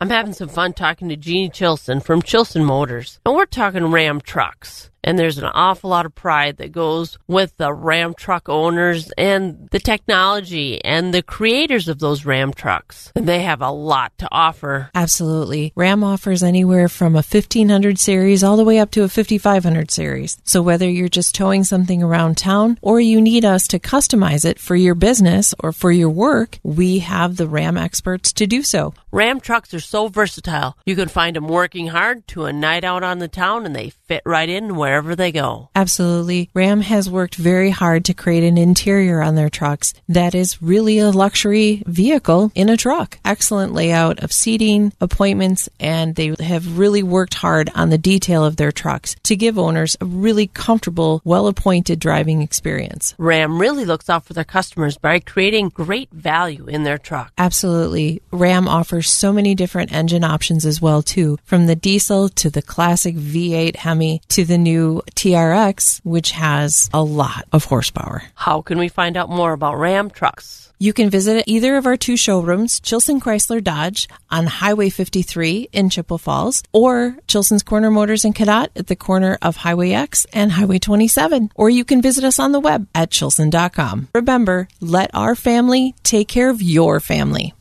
[0.00, 4.20] I'm having some fun talking to Jeannie Chilson from Chilson Motors, and we're talking Ram
[4.20, 4.90] trucks.
[5.04, 9.68] And there's an awful lot of pride that goes with the Ram truck owners and
[9.70, 13.12] the technology and the creators of those Ram trucks.
[13.14, 14.90] And they have a lot to offer.
[14.94, 15.72] Absolutely.
[15.76, 20.38] Ram offers anywhere from a 1500 series all the way up to a 5500 series.
[20.44, 24.58] So whether you're just towing something around town or you need us to customize it
[24.58, 28.94] for your business or for your work, we have the Ram experts to do so.
[29.10, 30.76] Ram trucks are so versatile.
[30.84, 33.90] You can find them working hard to a night out on the town and they
[33.90, 35.68] fit right in wherever they go.
[35.76, 36.48] Absolutely.
[36.54, 40.98] Ram has worked very hard to create an interior on their trucks that is really
[40.98, 43.18] a luxury vehicle in a truck.
[43.22, 48.56] Excellent layout of seating, appointments, and they have really worked hard on the detail of
[48.56, 53.14] their trucks to give owners a really comfortable, well appointed driving experience.
[53.18, 57.30] Ram really looks out for their customers by creating great value in their truck.
[57.36, 58.22] Absolutely.
[58.30, 62.62] Ram offers so many different engine options as well too, from the diesel to the
[62.62, 64.77] classic V8 Hemi to the new
[65.14, 68.22] TRX, which has a lot of horsepower.
[68.34, 70.68] How can we find out more about Ram trucks?
[70.80, 75.90] You can visit either of our two showrooms, Chilson Chrysler Dodge on Highway 53 in
[75.90, 80.52] Chippewa Falls, or Chilson's Corner Motors in Cadott at the corner of Highway X and
[80.52, 81.50] Highway 27.
[81.56, 84.08] Or you can visit us on the web at chilson.com.
[84.14, 87.54] Remember, let our family take care of your family.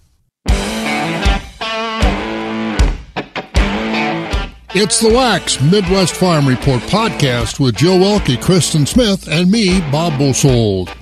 [4.80, 10.20] It's the Wax Midwest Farm Report podcast with Joe Welke, Kristen Smith, and me, Bob
[10.20, 10.96] Bosold.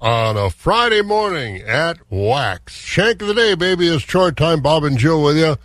[0.00, 2.74] On a Friday morning at Wax.
[2.74, 3.88] Shank of the day, baby.
[3.88, 4.62] It's short time.
[4.62, 5.56] Bob and Joe with you.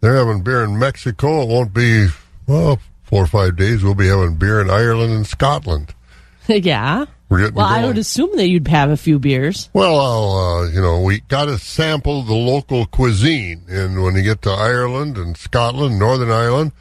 [0.00, 1.42] They're having beer in Mexico.
[1.42, 2.06] It won't be,
[2.46, 3.82] well, four or five days.
[3.82, 5.96] We'll be having beer in Ireland and Scotland.
[6.46, 7.06] yeah.
[7.30, 9.70] We're getting Well, I would assume that you'd have a few beers.
[9.72, 13.62] Well, I'll, uh, you know, we got to sample the local cuisine.
[13.68, 16.72] And when you get to Ireland and Scotland, Northern Ireland,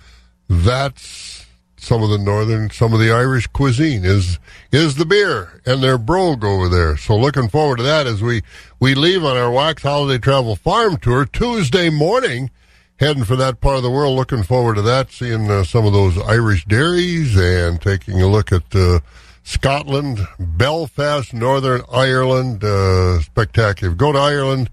[0.50, 1.46] that's
[1.78, 4.40] some of the northern, some of the Irish cuisine is
[4.72, 6.98] is the beer and their brogue over there.
[6.98, 8.42] So looking forward to that as we
[8.80, 12.50] we leave on our Wax Holiday Travel Farm Tour Tuesday morning,
[13.00, 14.18] heading for that part of the world.
[14.18, 18.52] Looking forward to that, seeing uh, some of those Irish dairies and taking a look
[18.52, 18.76] at.
[18.76, 19.00] Uh,
[19.50, 23.96] Scotland, Belfast, Northern Ireland, uh, spectacular.
[23.96, 24.70] Go to Ireland,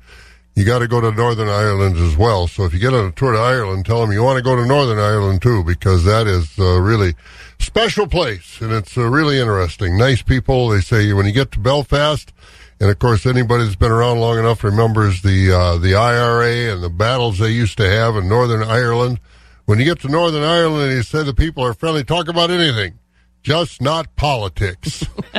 [0.54, 2.46] you got to go to Northern Ireland as well.
[2.46, 4.54] So if you get on a tour to Ireland, tell them you want to go
[4.54, 7.14] to Northern Ireland too, because that is a really
[7.58, 9.96] special place and it's uh, really interesting.
[9.96, 10.68] Nice people.
[10.68, 12.30] They say when you get to Belfast,
[12.78, 16.82] and of course anybody that's been around long enough remembers the uh, the IRA and
[16.82, 19.20] the battles they used to have in Northern Ireland.
[19.64, 22.50] When you get to Northern Ireland and you say the people are friendly, talk about
[22.50, 22.98] anything
[23.46, 25.06] just not politics.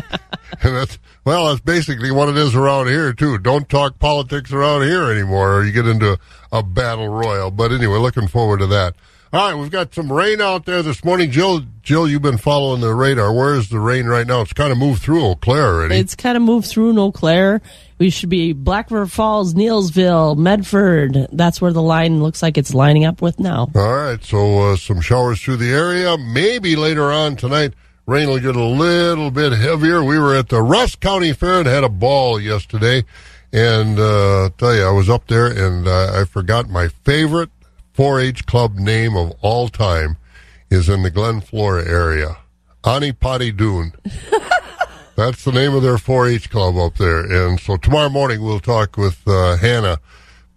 [0.64, 3.38] and that's well, that's basically what it is around here too.
[3.38, 6.18] Don't talk politics around here anymore, or you get into
[6.50, 7.52] a battle royal.
[7.52, 8.96] But anyway, looking forward to that.
[9.34, 11.32] All right, we've got some rain out there this morning.
[11.32, 13.34] Jill, Jill, you've been following the radar.
[13.34, 14.40] Where is the rain right now?
[14.40, 15.98] It's kind of moved through Eau Claire already.
[15.98, 17.62] It's kind of moved through Eau Claire.
[17.98, 21.28] We should be Black River Falls, Neillsville, Medford.
[21.34, 23.70] That's where the line looks like it's lining up with now.
[23.76, 26.18] All right, so uh, some showers through the area.
[26.18, 27.74] Maybe later on tonight,
[28.08, 30.02] rain will get a little bit heavier.
[30.02, 33.04] We were at the Rusk County Fair and had a ball yesterday.
[33.52, 37.50] And uh, I'll tell you, I was up there and uh, I forgot my favorite
[37.94, 40.18] 4 H club name of all time
[40.70, 42.38] is in the Glen Flora area
[42.86, 43.94] Ani Potty Dune.
[45.16, 47.20] That's the name of their 4 H club up there.
[47.20, 50.00] And so tomorrow morning we'll talk with uh, Hannah.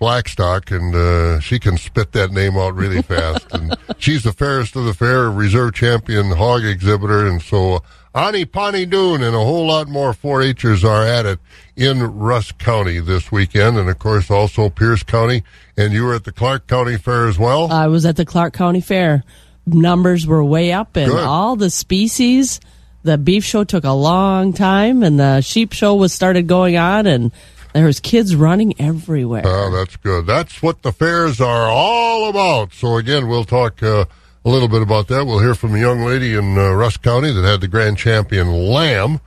[0.00, 3.47] Blackstock, and uh, she can spit that name out really fast.
[3.52, 8.87] and she's the fairest of the fair, reserve champion hog exhibitor, and so Ani Pani
[8.87, 11.38] Dune and a whole lot more 4-Hers are at it
[11.76, 15.44] in Rusk County this weekend, and of course also Pierce County.
[15.76, 17.70] And you were at the Clark County Fair as well.
[17.70, 19.23] I was at the Clark County Fair.
[19.67, 21.23] Numbers were way up, and Good.
[21.23, 22.58] all the species.
[23.03, 27.06] The beef show took a long time, and the sheep show was started going on,
[27.06, 27.31] and
[27.72, 29.43] there was kids running everywhere.
[29.44, 30.26] Oh, that's good.
[30.26, 32.72] That's what the fairs are all about.
[32.72, 34.05] So again, we'll talk uh,
[34.44, 35.26] a little bit about that.
[35.26, 38.49] We'll hear from a young lady in uh, Rusk County that had the grand champion
[38.49, 39.20] lamb.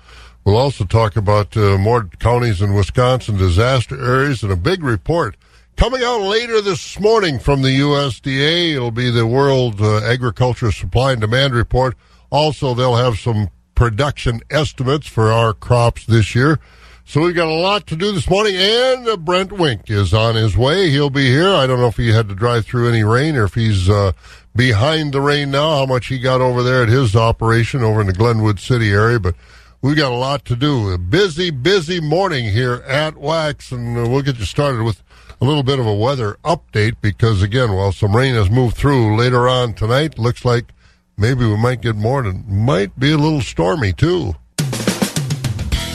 [0.45, 5.37] We'll also talk about uh, more counties in Wisconsin disaster areas and a big report
[5.75, 11.13] Coming out later this morning from the USDA, it'll be the World uh, Agriculture Supply
[11.13, 11.95] and Demand Report.
[12.29, 16.59] Also, they'll have some production estimates for our crops this year.
[17.05, 20.35] So we've got a lot to do this morning, and uh, Brent Wink is on
[20.35, 20.89] his way.
[20.89, 21.49] He'll be here.
[21.49, 24.13] I don't know if he had to drive through any rain or if he's uh,
[24.55, 28.07] behind the rain now, how much he got over there at his operation over in
[28.07, 29.35] the Glenwood City area, but
[29.81, 30.89] we've got a lot to do.
[30.91, 35.03] A busy, busy morning here at Wax, and uh, we'll get you started with
[35.41, 39.17] a little bit of a weather update because, again, while some rain has moved through
[39.17, 40.73] later on tonight, looks like
[41.17, 44.35] maybe we might get more and might be a little stormy too.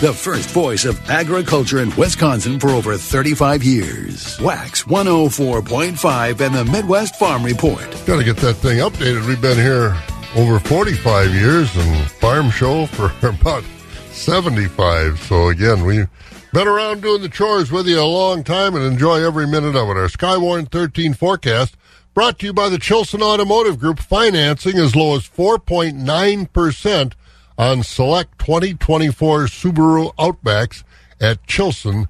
[0.00, 4.40] The first voice of agriculture in Wisconsin for over 35 years.
[4.40, 7.82] Wax 104.5 and the Midwest Farm Report.
[8.06, 9.26] Got to get that thing updated.
[9.26, 9.96] We've been here
[10.36, 13.64] over 45 years and Farm Show for about
[14.12, 15.18] 75.
[15.18, 16.08] So again, we've
[16.52, 19.88] been around doing the chores with you a long time and enjoy every minute of
[19.88, 19.96] it.
[19.96, 21.76] Our Skywarn 13 forecast
[22.14, 27.12] brought to you by the Chilson Automotive Group, financing as low as 4.9%
[27.58, 30.84] on select 2024 Subaru Outbacks
[31.20, 32.06] at chilson.com.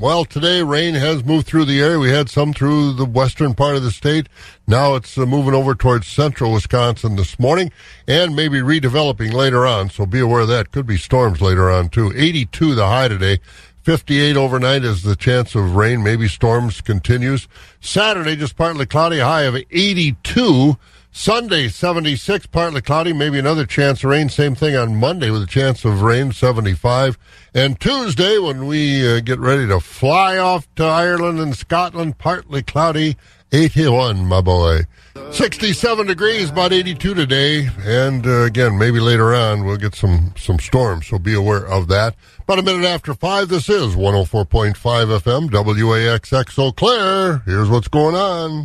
[0.00, 1.98] Well, today rain has moved through the area.
[1.98, 4.28] We had some through the western part of the state.
[4.66, 7.70] Now it's uh, moving over towards central Wisconsin this morning
[8.08, 9.90] and maybe redeveloping later on.
[9.90, 10.72] So be aware of that.
[10.72, 12.12] Could be storms later on too.
[12.14, 13.38] 82 the high today.
[13.82, 16.04] 58 overnight is the chance of rain.
[16.04, 17.48] Maybe storms continues.
[17.80, 20.76] Saturday, just partly cloudy, high of 82.
[21.14, 24.30] Sunday, 76, partly cloudy, maybe another chance of rain.
[24.30, 27.18] Same thing on Monday with a chance of rain, 75.
[27.54, 32.62] And Tuesday, when we uh, get ready to fly off to Ireland and Scotland, partly
[32.62, 33.18] cloudy,
[33.52, 34.86] 81, my boy.
[35.32, 37.68] 67 degrees, about 82 today.
[37.80, 41.88] And uh, again, maybe later on we'll get some, some storms, so be aware of
[41.88, 42.16] that.
[42.40, 47.42] About a minute after 5, this is 104.5 FM, WAXX Eau Claire.
[47.44, 48.64] Here's what's going on.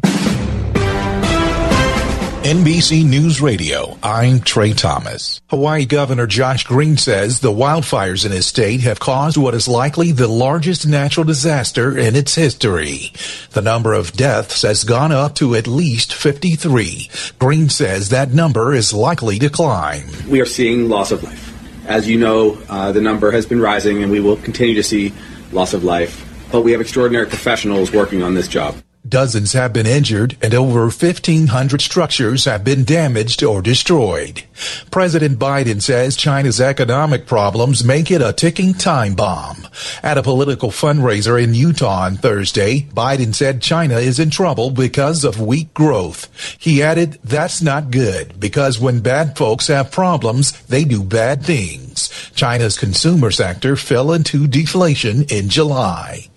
[2.47, 5.41] NBC News Radio, I'm Trey Thomas.
[5.49, 10.13] Hawaii Governor Josh Green says the wildfires in his state have caused what is likely
[10.13, 13.11] the largest natural disaster in its history.
[13.51, 17.09] The number of deaths has gone up to at least 53.
[17.37, 20.07] Green says that number is likely to climb.
[20.29, 21.53] We are seeing loss of life.
[21.85, 25.11] As you know, uh, the number has been rising and we will continue to see
[25.51, 26.23] loss of life.
[26.49, 28.77] But we have extraordinary professionals working on this job.
[29.07, 34.43] Dozens have been injured and over 1,500 structures have been damaged or destroyed.
[34.91, 39.67] President Biden says China's economic problems make it a ticking time bomb.
[40.03, 45.23] At a political fundraiser in Utah on Thursday, Biden said China is in trouble because
[45.23, 46.27] of weak growth.
[46.59, 52.09] He added, that's not good because when bad folks have problems, they do bad things.
[52.35, 56.27] China's consumer sector fell into deflation in July.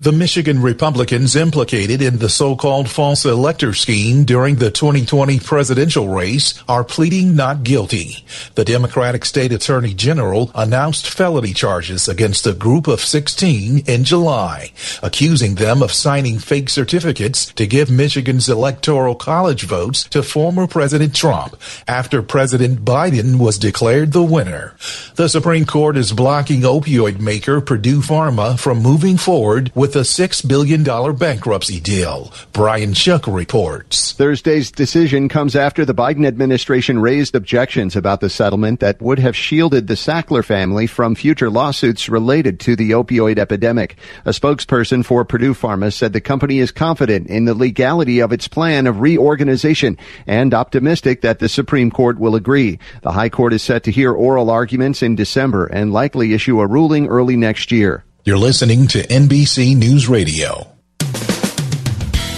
[0.00, 6.62] The Michigan Republicans implicated in the so-called false elector scheme during the 2020 presidential race
[6.66, 8.24] are pleading not guilty.
[8.54, 14.72] The Democratic State Attorney General announced felony charges against a group of 16 in July,
[15.02, 21.14] accusing them of signing fake certificates to give Michigan's electoral college votes to former President
[21.14, 24.74] Trump after President Biden was declared the winner.
[25.16, 30.46] The Supreme Court is blocking opioid maker Purdue Pharma from moving forward with a $6
[30.46, 30.84] billion
[31.16, 32.32] bankruptcy deal.
[32.52, 34.12] Brian Shook reports.
[34.12, 39.34] Thursday's decision comes after the Biden administration raised objections about the settlement that would have
[39.34, 43.96] shielded the Sackler family from future lawsuits related to the opioid epidemic.
[44.24, 48.46] A spokesperson for Purdue Pharma said the company is confident in the legality of its
[48.46, 52.78] plan of reorganization and optimistic that the Supreme Court will agree.
[53.02, 56.66] The High Court is set to hear oral arguments in December and likely issue a
[56.66, 58.04] ruling early next year.
[58.22, 60.66] You're listening to NBC News Radio.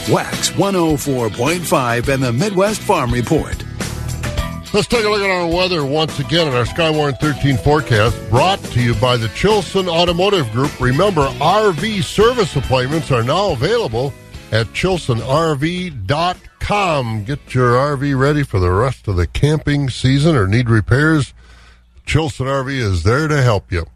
[0.09, 3.65] Wax 104.5 and the Midwest Farm Report.
[4.73, 8.63] Let's take a look at our weather once again in our Skywarn 13 forecast brought
[8.63, 10.81] to you by the Chilson Automotive Group.
[10.81, 14.15] Remember, RV service appointments are now available
[14.53, 17.25] at chilsonrv.com.
[17.25, 21.35] Get your RV ready for the rest of the camping season or need repairs.
[22.07, 23.87] Chilson RV is there to help you.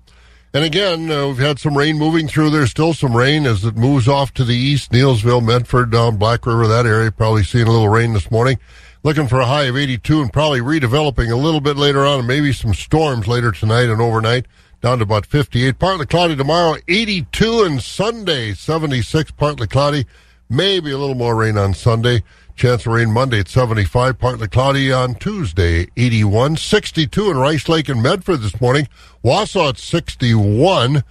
[0.56, 2.48] And again, uh, we've had some rain moving through.
[2.48, 6.46] There's still some rain as it moves off to the east, Neillsville, Medford, down Black
[6.46, 7.12] River, that area.
[7.12, 8.58] Probably seeing a little rain this morning.
[9.02, 12.26] Looking for a high of 82 and probably redeveloping a little bit later on, and
[12.26, 14.46] maybe some storms later tonight and overnight,
[14.80, 15.78] down to about 58.
[15.78, 20.06] Partly cloudy tomorrow, 82, and Sunday, 76, partly cloudy.
[20.48, 22.22] Maybe a little more rain on Sunday.
[22.56, 26.56] Chance of rain Monday at 75, partly cloudy on Tuesday, 81.
[26.56, 28.88] 62 in Rice Lake and Medford this morning.
[29.22, 31.04] Wausau at 61.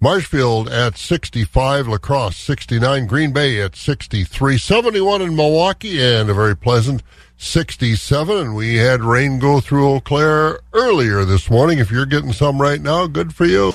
[0.00, 6.34] Marshfield at 65, La Crosse 69, Green Bay at 63, 71 in Milwaukee, and a
[6.34, 7.04] very pleasant
[7.36, 8.36] 67.
[8.36, 11.78] And we had rain go through Eau Claire earlier this morning.
[11.78, 13.70] If you're getting some right now, good for you.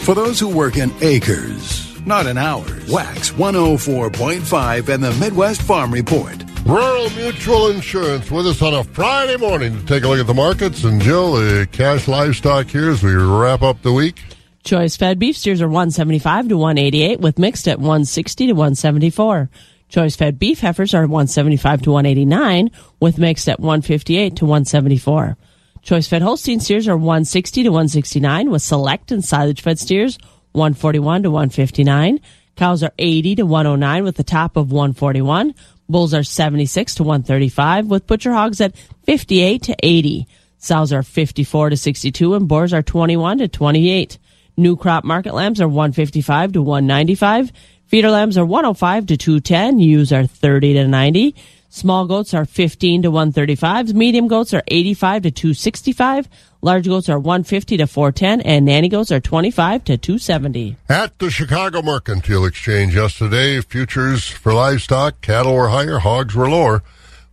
[0.00, 5.92] For those who work in acres, not in hours, Wax 104.5 and the Midwest Farm
[5.92, 6.42] Report.
[6.64, 10.34] Rural Mutual Insurance with us on a Friday morning to take a look at the
[10.34, 10.82] markets.
[10.82, 14.20] And Jill, the cash livestock here as we wrap up the week.
[14.64, 19.48] Choice fed beef steers are 175 to 188 with mixed at 160 to 174.
[19.88, 25.36] Choice fed beef heifers are 175 to 189 with mixed at 158 to 174.
[25.82, 30.18] Choice fed Holstein steers are 160 to 169 with select and silage fed steers
[30.56, 32.20] 141 to 159.
[32.56, 35.54] Cows are 80 to 109 with the top of 141.
[35.88, 40.26] Bulls are 76 to 135 with butcher hogs at 58 to 80.
[40.58, 44.18] Sows are 54 to 62 and boars are 21 to 28.
[44.56, 47.52] New crop market lambs are 155 to 195.
[47.86, 49.78] Feeder lambs are 105 to 210.
[49.78, 51.34] Ewes are 30 to 90.
[51.68, 53.94] Small goats are 15 to 135.
[53.94, 56.28] Medium goats are 85 to 265.
[56.62, 58.40] Large goats are 150 to 410.
[58.40, 60.76] And nanny goats are 25 to 270.
[60.88, 66.82] At the Chicago Mercantile Exchange yesterday, futures for livestock, cattle were higher, hogs were lower.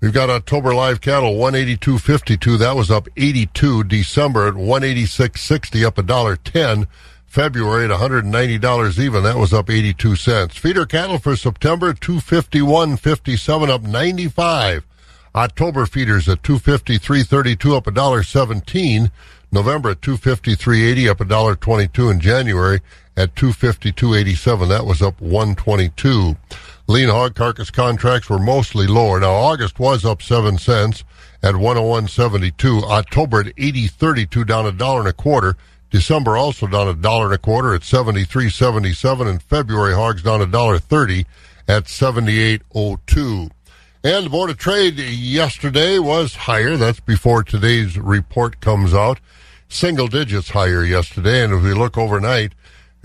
[0.01, 2.60] We've got October live cattle 182.52.
[2.60, 3.86] That was up 82.
[3.86, 6.88] December at 186.60, up a dollar 10.
[7.33, 9.23] February at $190 even.
[9.23, 10.55] That was up 82 cents.
[10.55, 14.85] Feeder cattle for September 251.57 up 95.
[15.33, 19.09] October feeders at 253.32 up a dollar 17.
[19.51, 22.81] November at 253.80 up a dollar 22 in January
[23.17, 24.69] at 252.87.
[24.69, 26.37] That was up 122.
[26.85, 29.19] Lean hog carcass contracts were mostly lower.
[29.19, 31.03] Now August was up 7 cents
[31.41, 32.83] at 101.72.
[32.83, 35.57] October at 80.32 down a dollar and a quarter.
[35.93, 39.93] December also down a dollar and a quarter at seventy three seventy seven, and February
[39.93, 41.27] hogs down a dollar thirty
[41.67, 43.51] at seventy eight oh two.
[44.03, 46.77] And the Board of Trade yesterday was higher.
[46.77, 49.19] That's before today's report comes out.
[49.69, 52.53] Single digits higher yesterday, and if we look overnight,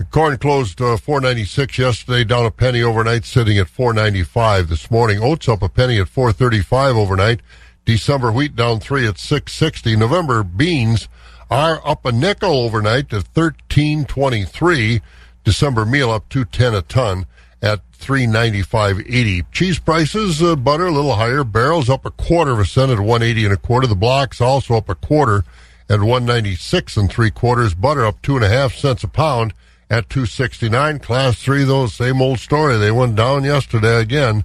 [0.09, 5.19] corn closed uh, 496 yesterday, down a penny overnight, sitting at 495 this morning.
[5.21, 7.41] Oats up a penny at 435 overnight.
[7.85, 9.95] December wheat down three at 660.
[9.95, 11.07] November beans
[11.49, 15.01] are up a nickel overnight to 1323.
[15.43, 17.25] December meal up 210 a ton
[17.61, 19.45] at 395.80.
[19.51, 21.43] Cheese prices, uh, butter a little higher.
[21.43, 23.87] Barrels up a quarter of a cent at 180 and a quarter.
[23.87, 25.43] The blocks also up a quarter
[25.89, 27.73] at 196 and three quarters.
[27.73, 29.53] Butter up two and a half cents a pound
[29.89, 30.99] at 269.
[30.99, 32.77] Class three, though, same old story.
[32.77, 34.43] They went down yesterday again.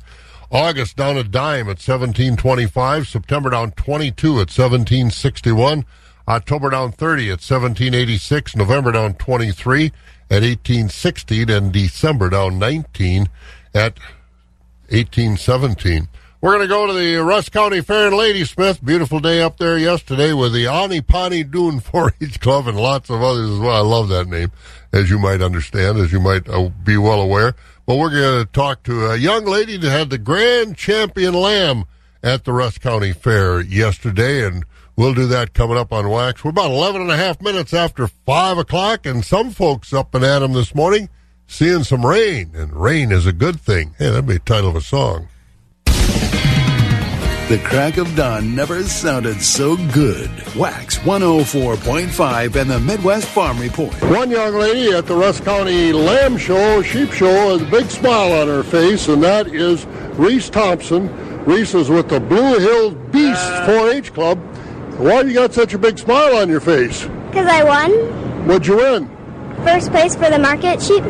[0.50, 3.08] August down a dime at 1725.
[3.08, 5.84] September down 22 at 1761.
[6.26, 9.86] October down 30 at 1786, November down 23
[10.30, 13.28] at 1816, and December down 19
[13.74, 13.98] at
[14.88, 16.08] 1817.
[16.40, 18.84] We're going to go to the Rusk County Fair in Ladysmith.
[18.84, 23.50] Beautiful day up there yesterday with the Anipani Dune 4-H Club and lots of others
[23.50, 23.74] as well.
[23.74, 24.52] I love that name,
[24.92, 27.54] as you might understand, as you might uh, be well aware.
[27.86, 31.84] But we're going to talk to a young lady that had the grand champion lamb
[32.22, 34.64] at the Rusk County Fair yesterday, and
[34.96, 36.44] We'll do that coming up on Wax.
[36.44, 40.24] We're about 11 and a half minutes after 5 o'clock, and some folks up and
[40.24, 41.08] at 'em this morning
[41.46, 43.94] seeing some rain, and rain is a good thing.
[43.98, 45.28] Hey, that'd be the title of a song.
[47.48, 50.30] The crack of dawn never sounded so good.
[50.56, 53.92] Wax 104.5 and the Midwest Farm Report.
[54.04, 58.32] One young lady at the Rusk County Lamb Show, Sheep Show, has a big smile
[58.32, 59.84] on her face, and that is
[60.16, 61.10] Reese Thompson.
[61.44, 64.38] Reese is with the Blue Hills Beast uh, 4-H Club.
[64.98, 67.04] Why you got such a big smile on your face?
[67.28, 67.90] Because I won
[68.46, 69.10] What'd you win?
[69.64, 71.02] first place for the market sheep.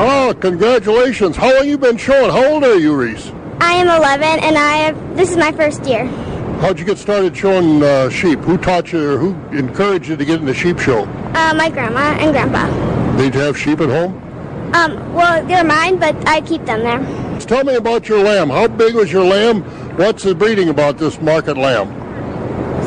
[0.00, 1.36] Oh, congratulations.
[1.36, 2.30] How long you been showing?
[2.30, 3.30] How old are you, Reese?
[3.60, 6.06] I am 11 and I have, this is my first year.
[6.60, 8.38] How'd you get started showing uh, sheep?
[8.40, 11.04] Who taught you or who encouraged you to get in the sheep show?
[11.34, 12.66] Uh, my grandma and grandpa.
[13.18, 14.14] Did you have sheep at home?
[14.74, 17.38] Um, well, they're mine, but I keep them there.
[17.40, 18.48] Tell me about your lamb.
[18.50, 19.62] How big was your lamb?
[19.96, 21.88] What's the breeding about this market lamb?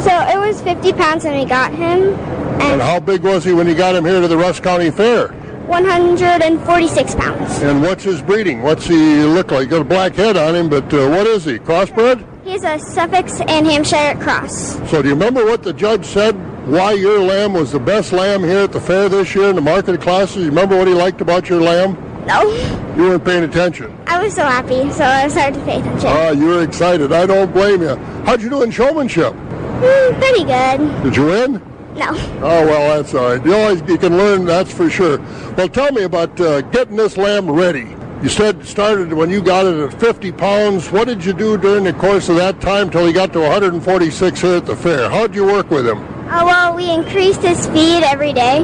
[0.03, 3.53] So it was 50 pounds when we got him And and how big was he
[3.53, 5.27] when you got him here to the Rusk County Fair?
[5.67, 7.61] 146 pounds.
[7.61, 8.61] And what's his breeding?
[8.61, 9.69] What's he look like?
[9.69, 11.59] Got a black head on him, but uh, what is he?
[11.59, 12.25] Crossbred?
[12.43, 14.73] He's a Suffolk and Hampshire cross.
[14.89, 16.33] So do you remember what the judge said?
[16.67, 19.61] Why your lamb was the best lamb here at the fair this year in the
[19.61, 20.37] market classes?
[20.43, 21.95] You remember what he liked about your lamb?
[22.25, 22.43] No,
[22.95, 23.97] You weren't paying attention.
[24.05, 26.07] I was so happy, so I started to pay attention.
[26.07, 27.11] Ah, you were excited.
[27.11, 27.95] I don't blame you.
[28.25, 29.33] How'd you do in showmanship?
[29.83, 31.03] Hmm, pretty good.
[31.03, 31.53] Did you win?
[31.95, 32.09] No.
[32.11, 33.45] Oh well, that's all right.
[33.45, 34.45] You always you can learn.
[34.45, 35.19] That's for sure.
[35.57, 37.95] Well, tell me about uh, getting this lamb ready.
[38.21, 40.91] You said started when you got it at 50 pounds.
[40.91, 44.39] What did you do during the course of that time till he got to 146
[44.39, 45.09] here at the fair?
[45.09, 45.97] How'd you work with him?
[46.29, 48.59] Uh, well, we increased his feed every day.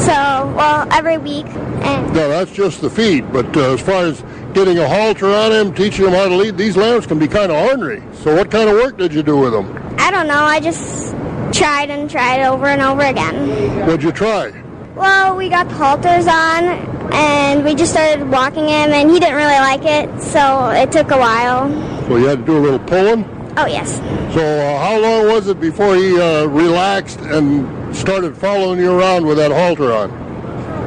[0.00, 1.46] So, well, every week.
[1.46, 3.32] And No, that's just the feed.
[3.32, 4.22] But uh, as far as
[4.52, 7.52] getting a halter on him, teaching him how to lead, these lambs can be kind
[7.52, 8.02] of ornery.
[8.14, 9.81] So what kind of work did you do with them?
[9.98, 11.14] I don't know, I just
[11.52, 13.86] tried and tried over and over again.
[13.86, 14.52] What'd you try?
[14.94, 16.64] Well, we got the halters on
[17.12, 21.10] and we just started walking him and he didn't really like it, so it took
[21.10, 21.70] a while.
[22.06, 23.24] So you had to do a little pulling.
[23.56, 23.96] Oh, yes.
[24.34, 29.26] So uh, how long was it before he uh, relaxed and started following you around
[29.26, 30.10] with that halter on?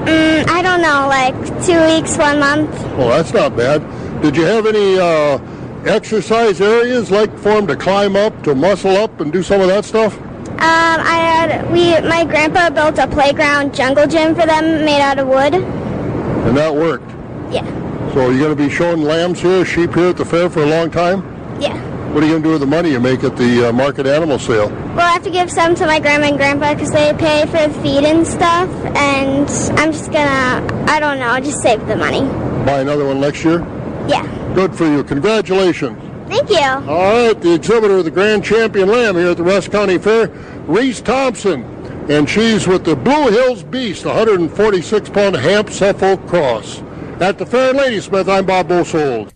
[0.06, 1.36] Mm, I don't know, like
[1.66, 2.72] two weeks, one month.
[2.98, 3.82] Well, that's not bad.
[4.22, 5.38] Did you have any uh,
[5.86, 9.68] exercise areas like for them to climb up, to muscle up, and do some of
[9.68, 10.18] that stuff?
[10.18, 10.62] Um,
[11.01, 15.27] I had we my grandpa built a playground jungle gym for them made out of
[15.27, 15.54] wood.
[15.54, 17.10] And that worked.
[17.51, 17.65] Yeah,
[18.13, 20.65] So you're going to be showing lambs here, sheep here at the fair for a
[20.65, 21.22] long time?
[21.62, 21.75] yeah.
[22.13, 24.08] What are you going to do with the money you make at the uh, market
[24.08, 24.70] animal sale?
[24.70, 27.68] Well, I have to give some to my grandma and grandpa because they pay for
[27.68, 28.70] the feed and stuff.
[28.96, 32.22] And I'm just gonna, I don't know, just save the money.
[32.65, 33.60] Buy another one next year?
[34.08, 34.24] Yeah.
[34.56, 35.04] Good for you.
[35.04, 36.02] Congratulations.
[36.30, 36.58] Thank you.
[36.58, 40.28] All right, the exhibitor of the Grand Champion Lamb here at the West County Fair,
[40.66, 41.64] Reese Thompson.
[42.10, 46.82] And she's with the Blue Hills Beast, 146 pound Hamp Suffolk Cross.
[47.20, 49.32] At the fair in Ladysmith, I'm Bob Bosold.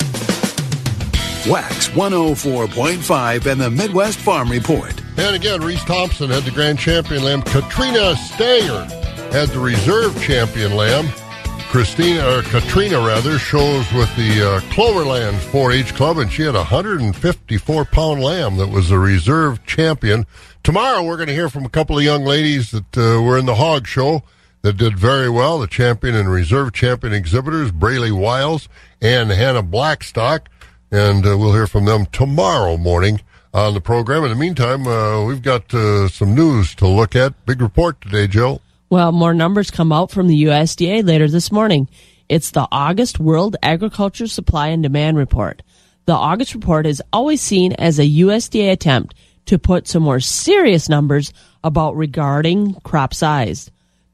[1.48, 5.02] Wax 104.5 and the Midwest Farm Report.
[5.18, 7.42] And again, Reese Thompson had the Grand Champion Lamb.
[7.42, 8.86] Katrina Stayer
[9.32, 11.10] had the Reserve Champion Lamb.
[11.70, 16.64] Christina, or Katrina rather, shows with the uh, Cloverland 4-H Club, and she had a
[16.64, 20.26] 154-pound lamb that was the Reserve Champion.
[20.64, 23.46] Tomorrow, we're going to hear from a couple of young ladies that uh, were in
[23.46, 24.24] the Hog Show
[24.64, 25.60] that did very well.
[25.60, 28.68] The champion and reserve champion exhibitors, Brayley Wiles
[29.00, 30.50] and Hannah Blackstock,
[30.92, 33.22] and uh, we'll hear from them tomorrow morning
[33.54, 34.24] on the program.
[34.24, 37.46] In the meantime, uh, we've got uh, some news to look at.
[37.46, 38.60] Big report today, Jill.
[38.92, 41.88] Well, more numbers come out from the USDA later this morning.
[42.28, 45.62] It's the August World Agriculture Supply and Demand Report.
[46.06, 49.14] The August report is always seen as a USDA attempt
[49.46, 53.70] to put some more serious numbers about regarding crop size.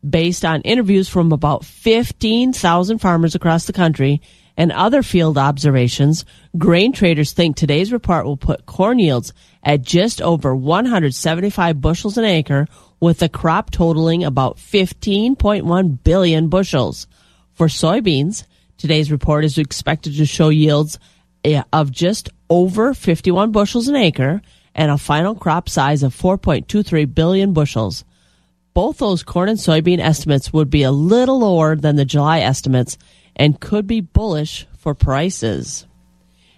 [0.08, 4.22] Based on interviews from about 15,000 farmers across the country
[4.58, 6.26] and other field observations,
[6.58, 9.32] grain traders think today's report will put corn yields
[9.64, 12.68] at just over 175 bushels an acre
[13.00, 17.08] with a crop totaling about 15.1 billion bushels.
[17.54, 18.46] For soybeans,
[18.78, 21.00] today's report is expected to show yields
[21.44, 24.42] eh, of just over 51 bushels an acre
[24.74, 28.04] and a final crop size of 4.23 billion bushels.
[28.74, 32.98] Both those corn and soybean estimates would be a little lower than the July estimates
[33.36, 35.88] and could be bullish for prices.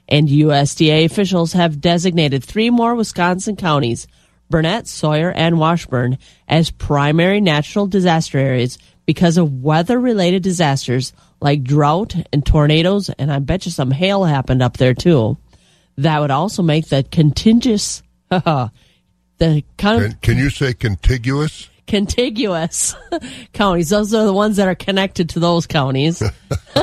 [0.10, 4.08] And USDA officials have designated three more Wisconsin counties,
[4.50, 11.64] Burnett, Sawyer, and Washburn, as primary natural disaster areas because of weather related disasters like
[11.64, 15.38] drought and tornadoes, and I bet you some hail happened up there too.
[15.98, 18.72] That would also make the contiguous, the
[19.40, 21.70] con- Can, can you say contiguous?
[21.88, 22.96] contiguous
[23.54, 23.90] counties.
[23.90, 26.22] Those are the ones that are connected to those counties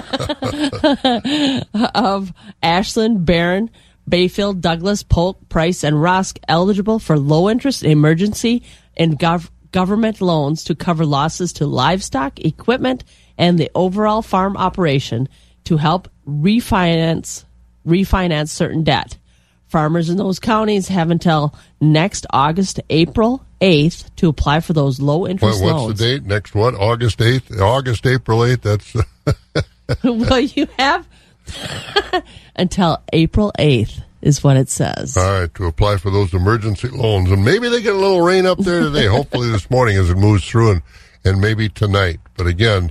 [1.95, 3.71] of Ashland, Barron,
[4.09, 8.63] Bayfield, Douglas, Polk, Price, and Rusk eligible for low interest emergency
[8.97, 13.05] and gov- government loans to cover losses to livestock, equipment,
[13.39, 15.29] and the overall farm operation
[15.65, 17.45] to help refinance
[17.87, 19.19] refinance certain debt.
[19.67, 25.27] Farmers in those counties have until next August, April 8th to apply for those low
[25.27, 25.89] interest what's loans.
[25.89, 26.27] What's the date?
[26.27, 26.75] Next what?
[26.75, 27.61] August 8th?
[27.61, 28.61] August, April 8th?
[28.63, 28.97] That's
[30.05, 31.09] well, you have
[32.57, 35.17] until April 8th is what it says.
[35.17, 37.31] all right to apply for those emergency loans.
[37.31, 39.07] And maybe they get a little rain up there today.
[39.11, 40.83] Hopefully this morning as it moves through and,
[41.25, 42.21] and maybe tonight.
[42.37, 42.91] But again,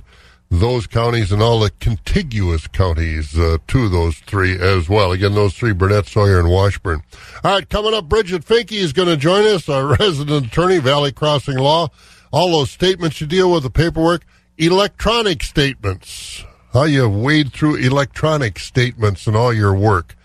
[0.50, 5.12] those counties and all the contiguous counties uh, to those three as well.
[5.12, 7.02] Again, those three, Burnett, Sawyer, and Washburn.
[7.42, 11.12] All right, coming up, Bridget Finke is going to join us, our resident attorney, Valley
[11.12, 11.88] Crossing Law.
[12.32, 14.24] All those statements you deal with, the paperwork,
[14.58, 16.44] electronic statements.
[16.74, 20.16] How you wade through electronic statements and all your work.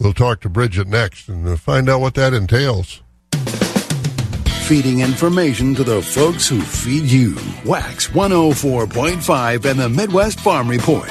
[0.00, 3.02] We'll talk to Bridget next and uh, find out what that entails.
[4.64, 7.36] Feeding information to the folks who feed you.
[7.64, 11.08] Wax 104.5 and the Midwest Farm Report.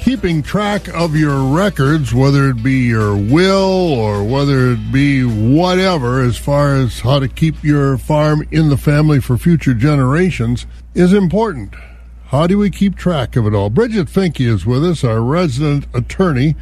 [0.00, 6.22] keeping track of your records, whether it be your will or whether it be whatever,
[6.22, 11.12] as far as how to keep your farm in the family for future generations, is
[11.12, 11.74] important.
[12.28, 13.70] How do we keep track of it all?
[13.70, 16.56] Bridget Finke is with us, our resident attorney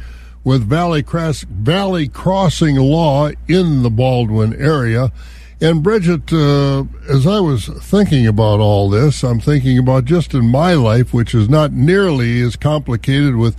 [0.45, 5.11] with Valley, Cross- Valley Crossing Law in the Baldwin area.
[5.59, 10.45] And Bridget, uh, as I was thinking about all this, I'm thinking about just in
[10.45, 13.57] my life, which is not nearly as complicated with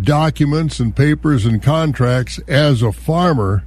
[0.00, 3.64] documents and papers and contracts as a farmer,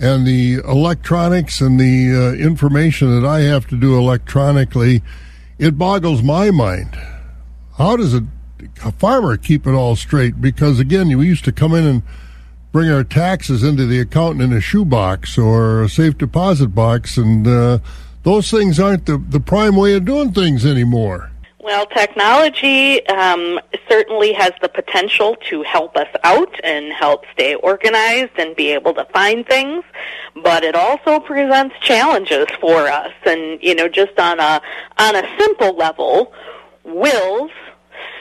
[0.00, 5.02] and the electronics and the uh, information that I have to do electronically,
[5.58, 6.96] it boggles my mind.
[7.78, 8.22] How does a,
[8.98, 10.40] farmer keep it all straight?
[10.40, 12.02] Because again, we used to come in and
[12.72, 17.46] bring our taxes into the accountant in a shoebox or a safe deposit box, and
[17.46, 17.78] uh,
[18.22, 21.30] those things aren't the, the prime way of doing things anymore.
[21.58, 28.38] Well, technology um, certainly has the potential to help us out and help stay organized
[28.38, 29.84] and be able to find things,
[30.42, 33.12] but it also presents challenges for us.
[33.26, 34.62] And you know, just on a
[34.98, 36.32] on a simple level,
[36.84, 37.50] wills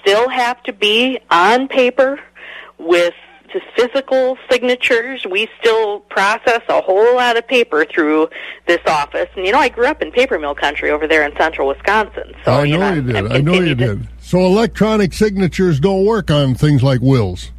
[0.06, 2.20] still have to be on paper
[2.78, 3.14] with
[3.52, 5.26] to physical signatures.
[5.30, 8.30] We still process a whole lot of paper through
[8.68, 9.30] this office.
[9.36, 12.34] And you know, I grew up in paper mill country over there in central Wisconsin.
[12.44, 13.32] So I know you know, you did.
[13.32, 14.08] I'm know you to- did.
[14.20, 17.52] So electronic signatures don't work on things like wills.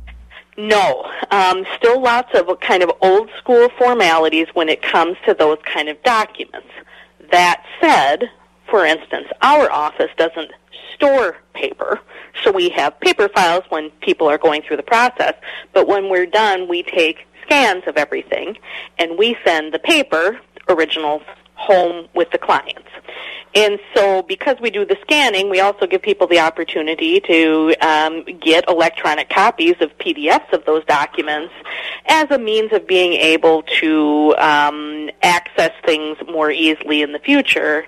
[0.58, 5.58] No, um, still lots of kind of old school formalities when it comes to those
[5.64, 6.68] kind of documents.
[7.30, 8.30] That said,
[8.70, 10.50] for instance, our office doesn't
[10.94, 12.00] store paper,
[12.42, 15.34] so we have paper files when people are going through the process,
[15.72, 18.56] but when we're done, we take scans of everything
[18.98, 21.22] and we send the paper originals
[21.54, 22.88] home with the clients.
[23.54, 28.22] And so, because we do the scanning, we also give people the opportunity to um,
[28.38, 31.54] get electronic copies of PDFs of those documents
[32.06, 37.86] as a means of being able to um, access things more easily in the future,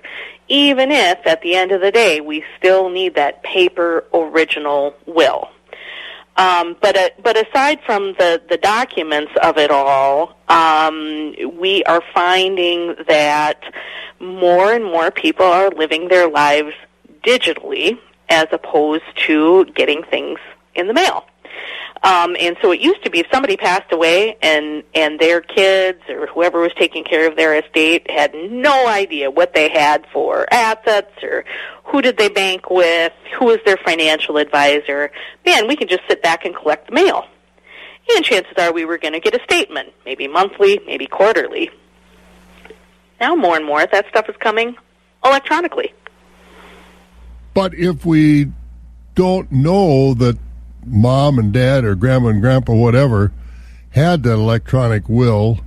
[0.49, 5.49] even if at the end of the day we still need that paper original will.
[6.37, 12.01] Um, but uh, but aside from the the documents of it all, um, we are
[12.13, 13.61] finding that
[14.21, 16.73] more and more people are living their lives
[17.23, 20.39] digitally as opposed to getting things
[20.75, 21.25] in the mail.
[22.01, 25.99] Um, and so it used to be if somebody passed away and and their kids
[26.07, 30.45] or whoever was taking care of their estate had no idea what they had for
[30.51, 31.43] assets or
[31.83, 35.11] who did they bank with, who was their financial advisor.
[35.45, 37.25] Man, we can just sit back and collect the mail.
[38.15, 41.69] And chances are we were going to get a statement, maybe monthly, maybe quarterly.
[43.19, 44.75] Now more and more that stuff is coming
[45.23, 45.93] electronically.
[47.53, 48.51] But if we
[49.15, 50.37] don't know that
[50.89, 53.31] mom and dad or grandma and grandpa, whatever,
[53.91, 55.59] had that electronic will,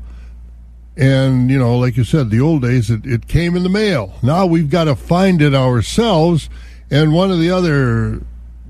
[0.97, 4.15] and you know, like you said, the old days it, it came in the mail.
[4.23, 6.51] Now we've got to find it ourselves.
[6.91, 8.21] And one of the other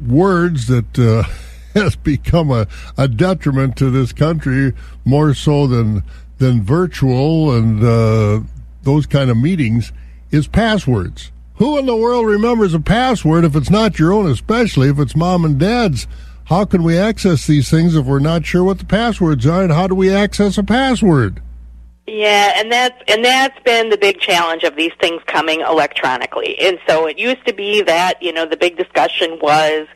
[0.06, 1.24] words that uh,
[1.74, 4.72] has become a, a detriment to this country
[5.04, 6.04] more so than
[6.38, 8.40] than virtual and uh,
[8.82, 9.92] those kind of meetings
[10.30, 11.30] is passwords.
[11.56, 15.14] Who in the world remembers a password if it's not your own, especially if it's
[15.14, 16.08] mom and dad's?
[16.46, 19.72] How can we access these things if we're not sure what the passwords are, and
[19.72, 21.40] how do we access a password?
[22.06, 26.58] Yeah, and that's and that's been the big challenge of these things coming electronically.
[26.60, 29.86] And so it used to be that you know the big discussion was,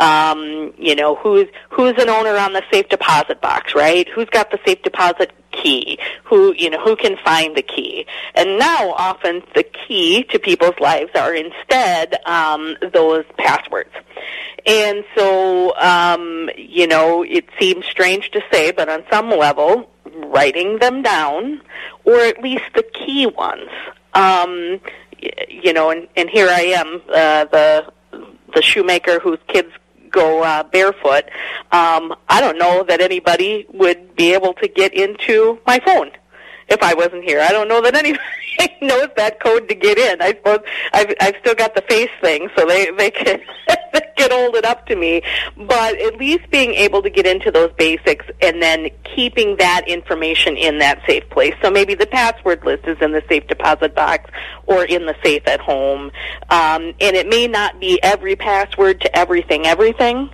[0.00, 4.08] um, you know, who's who's an owner on the safe deposit box, right?
[4.08, 6.00] Who's got the safe deposit key?
[6.24, 8.06] Who you know who can find the key?
[8.34, 13.92] And now often the key to people's lives are instead um, those passwords.
[14.66, 20.78] And so, um, you know, it seems strange to say, but on some level, writing
[20.78, 21.62] them down,
[22.04, 23.70] or at least the key ones.
[24.14, 24.80] Um,
[25.48, 27.92] you know, and, and here I am, uh, the
[28.54, 29.70] the shoemaker whose kids
[30.10, 31.24] go uh, barefoot.
[31.72, 36.10] Um, I don't know that anybody would be able to get into my phone
[36.68, 37.40] if I wasn't here.
[37.40, 38.22] I don't know that anybody
[38.82, 40.20] knows that code to get in.
[40.20, 40.60] I suppose
[40.92, 43.40] I've I've still got the face thing, so they they can
[43.92, 45.22] they can hold it up to me.
[45.56, 50.56] But at least being able to get into those basics and then keeping that information
[50.56, 51.54] in that safe place.
[51.62, 54.30] So maybe the password list is in the safe deposit box
[54.66, 56.10] or in the safe at home,
[56.50, 60.30] um, and it may not be every password to everything, everything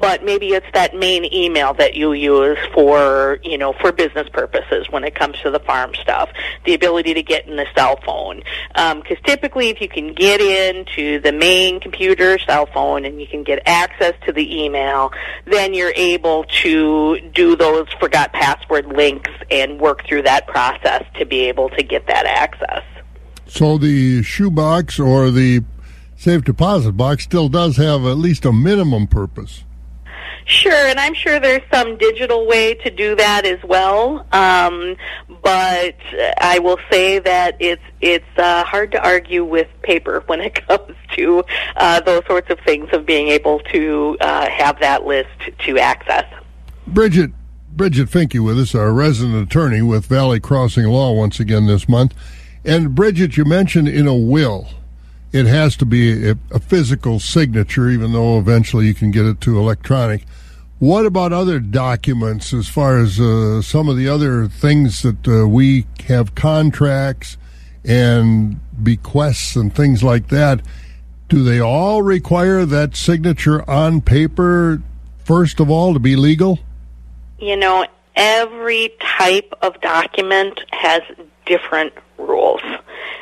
[0.00, 4.86] but maybe it's that main email that you use for you know for business purposes
[4.90, 6.30] when it comes to the farm stuff
[6.64, 8.42] the ability to get in the cell phone.
[8.68, 13.26] Because um, typically if you can get into the main computer cell phone and you
[13.26, 15.12] can get access to the email
[15.46, 21.24] then you're able to do those forgot password links and work through that process to
[21.26, 22.82] be able to get that access.
[23.46, 25.64] So the shoebox or the
[26.16, 29.64] safe deposit box still does have at least a minimum purpose
[30.50, 34.26] Sure, and I'm sure there's some digital way to do that as well.
[34.32, 34.96] Um,
[35.44, 35.94] but
[36.40, 40.96] I will say that it's it's uh, hard to argue with paper when it comes
[41.12, 41.44] to
[41.76, 45.30] uh, those sorts of things of being able to uh, have that list
[45.66, 46.26] to access.
[46.84, 47.30] Bridget,
[47.70, 52.12] Bridget Finke with us, our resident attorney with Valley Crossing Law once again this month.
[52.64, 54.66] And Bridget, you mentioned in a will
[55.32, 59.40] it has to be a, a, physical signature, even though eventually you can get it
[59.42, 60.24] to electronic.
[60.80, 65.46] What about other documents as far as uh, some of the other things that uh,
[65.46, 67.36] we have contracts
[67.84, 70.62] and bequests and things like that?
[71.28, 74.80] Do they all require that signature on paper,
[75.22, 76.60] first of all, to be legal?
[77.38, 77.84] You know,
[78.16, 81.02] every type of document has
[81.44, 82.62] different rules.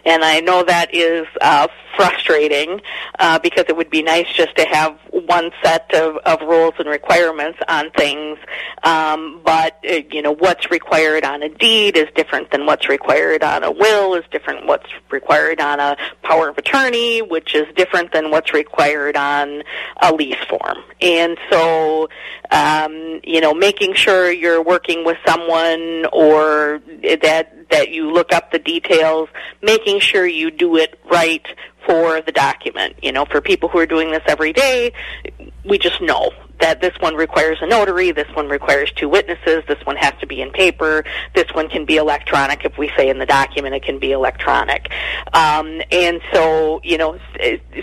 [0.04, 2.80] And I know that is uh, frustrating
[3.18, 6.88] uh, because it would be nice just to have one set of, of rules and
[6.88, 8.38] requirements on things.
[8.84, 13.42] Um, but uh, you know what's required on a deed is different than what's required
[13.42, 14.14] on a will.
[14.14, 19.16] Is different what's required on a power of attorney, which is different than what's required
[19.16, 19.62] on
[20.00, 20.78] a lease form.
[21.00, 22.08] And so,
[22.50, 26.80] um, you know, making sure you're working with someone or
[27.22, 29.28] that that you look up the details,
[29.78, 31.46] making sure you do it right
[31.86, 32.96] for the document.
[33.02, 34.92] You know, for people who are doing this every day,
[35.64, 39.78] we just know that this one requires a notary, this one requires two witnesses, this
[39.84, 42.64] one has to be in paper, this one can be electronic.
[42.64, 44.90] If we say in the document it can be electronic.
[45.32, 47.18] Um, and so, you know,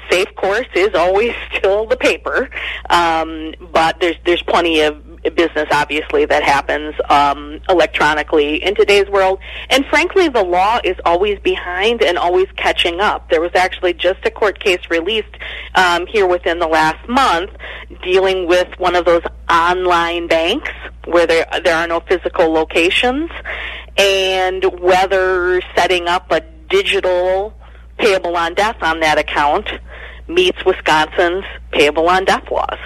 [0.09, 2.49] safe course is always still the paper,
[2.89, 9.39] um, but there's there's plenty of business, obviously, that happens um, electronically in today's world.
[9.69, 13.29] And frankly, the law is always behind and always catching up.
[13.29, 15.35] There was actually just a court case released
[15.75, 17.51] um, here within the last month
[18.03, 20.71] dealing with one of those online banks
[21.05, 23.29] where there there are no physical locations,
[23.97, 27.53] and whether setting up a digital
[27.97, 29.69] payable on death on that account
[30.27, 32.79] meets Wisconsin's payable on death laws.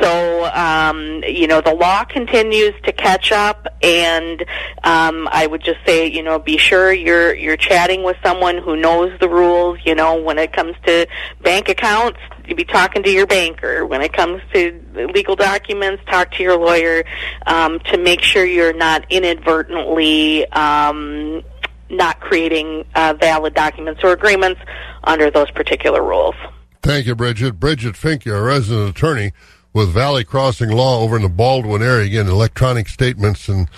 [0.00, 4.44] So, um, you know, the law continues to catch up, and
[4.84, 8.76] um, I would just say, you know, be sure you're you're chatting with someone who
[8.76, 9.78] knows the rules.
[9.84, 11.06] You know, when it comes to
[11.42, 13.86] bank accounts, you be talking to your banker.
[13.86, 14.80] When it comes to
[15.14, 17.04] legal documents, talk to your lawyer
[17.46, 20.50] um, to make sure you're not inadvertently.
[20.52, 21.42] Um,
[21.90, 24.60] not creating uh, valid documents or agreements
[25.04, 26.34] under those particular rules.
[26.82, 27.60] Thank you, Bridget.
[27.60, 29.32] Bridget Finke, a resident attorney
[29.72, 32.06] with Valley Crossing Law over in the Baldwin area.
[32.06, 33.68] Again, electronic statements and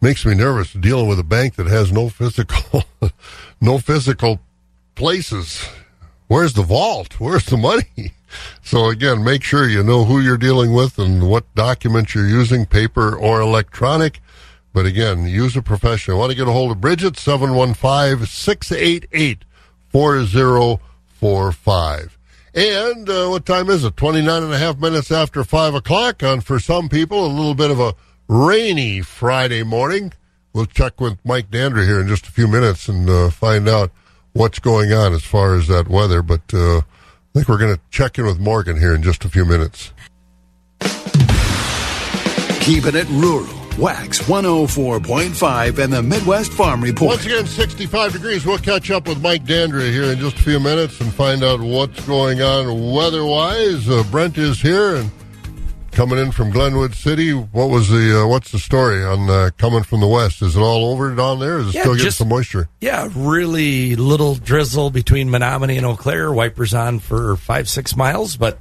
[0.00, 2.84] makes me nervous dealing with a bank that has no physical,
[3.60, 4.40] no physical
[4.94, 5.66] places.
[6.26, 7.18] Where's the vault?
[7.20, 7.84] Where's the money?
[8.62, 12.66] So again, make sure you know who you're dealing with and what documents you're using,
[12.66, 14.20] paper or electronic.
[14.74, 16.18] But again, use a professional.
[16.18, 17.16] Want to get a hold of Bridget?
[17.16, 19.46] 715 688
[19.90, 22.17] 4045.
[22.54, 23.96] And uh, what time is it?
[23.96, 27.70] 29 and a half minutes after 5 o'clock on, for some people, a little bit
[27.70, 27.94] of a
[28.28, 30.12] rainy Friday morning.
[30.52, 33.90] We'll check with Mike Dandry here in just a few minutes and uh, find out
[34.32, 36.22] what's going on as far as that weather.
[36.22, 36.82] But uh, I
[37.34, 39.92] think we're going to check in with Morgan here in just a few minutes.
[42.60, 47.10] Keeping it rural Wax 104.5 and the Midwest Farm Report.
[47.10, 48.44] Once again, 65 degrees.
[48.44, 51.60] We'll catch up with Mike Dandria here in just a few minutes and find out
[51.60, 53.88] what's going on weather wise.
[53.88, 55.12] Uh, Brent is here and
[55.92, 57.30] coming in from Glenwood City.
[57.30, 60.42] What was the uh, what's the story on uh, coming from the west?
[60.42, 61.58] Is it all over down there?
[61.58, 62.68] Is it yeah, still getting just, some moisture?
[62.80, 66.32] Yeah, really little drizzle between Menomonie and Eau Claire.
[66.32, 68.58] Wipers on for five six miles, but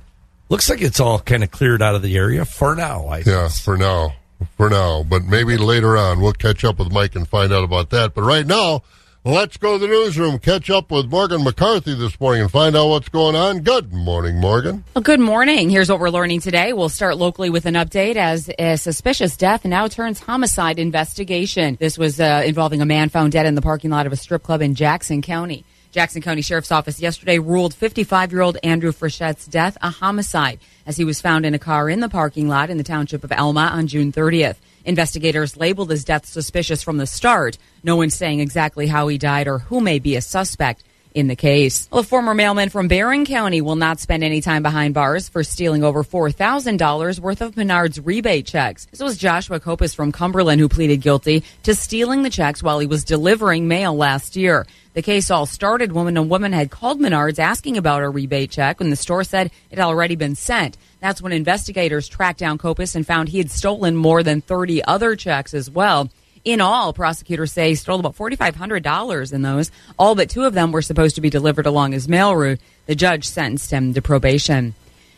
[0.49, 3.07] looks like it's all kind of cleared out of the area for now.
[3.07, 3.59] I yeah, guess.
[3.59, 4.13] for now
[4.55, 5.03] for now.
[5.03, 8.13] But maybe later on we'll catch up with Mike and find out about that.
[8.13, 8.83] But right now,
[9.23, 12.87] let's go to the newsroom, catch up with Morgan McCarthy this morning and find out
[12.87, 13.59] what's going on.
[13.59, 14.83] Good morning, Morgan.
[14.95, 15.69] Well, good morning.
[15.69, 16.73] Here's what we're learning today.
[16.73, 21.77] We'll start locally with an update as a suspicious death now turns homicide investigation.
[21.79, 24.43] This was uh, involving a man found dead in the parking lot of a strip
[24.43, 25.65] club in Jackson County.
[25.91, 30.97] Jackson County Sheriff's Office yesterday ruled 55 year old Andrew Frichette's death a homicide as
[30.97, 33.71] he was found in a car in the parking lot in the township of Elma
[33.73, 34.57] on June 30th.
[34.85, 37.57] Investigators labeled his death suspicious from the start.
[37.83, 40.83] No one's saying exactly how he died or who may be a suspect
[41.17, 41.89] in the case.
[41.91, 45.43] Well, a former mailman from Barron County will not spend any time behind bars for
[45.43, 48.85] stealing over $4,000 worth of Menards rebate checks.
[48.91, 52.85] This was Joshua Copus from Cumberland who pleaded guilty to stealing the checks while he
[52.85, 54.67] was delivering mail last year.
[54.93, 58.79] The case all started when a woman had called Menards asking about a rebate check
[58.79, 60.77] when the store said it had already been sent.
[60.99, 65.15] That's when investigators tracked down Copus and found he had stolen more than 30 other
[65.15, 66.11] checks as well.
[66.47, 69.69] In all, prosecutors say stole about $4,500 in those.
[69.99, 72.61] All but two of them were supposed to be delivered along his mail route.
[72.85, 74.73] The judge sentenced him to probation.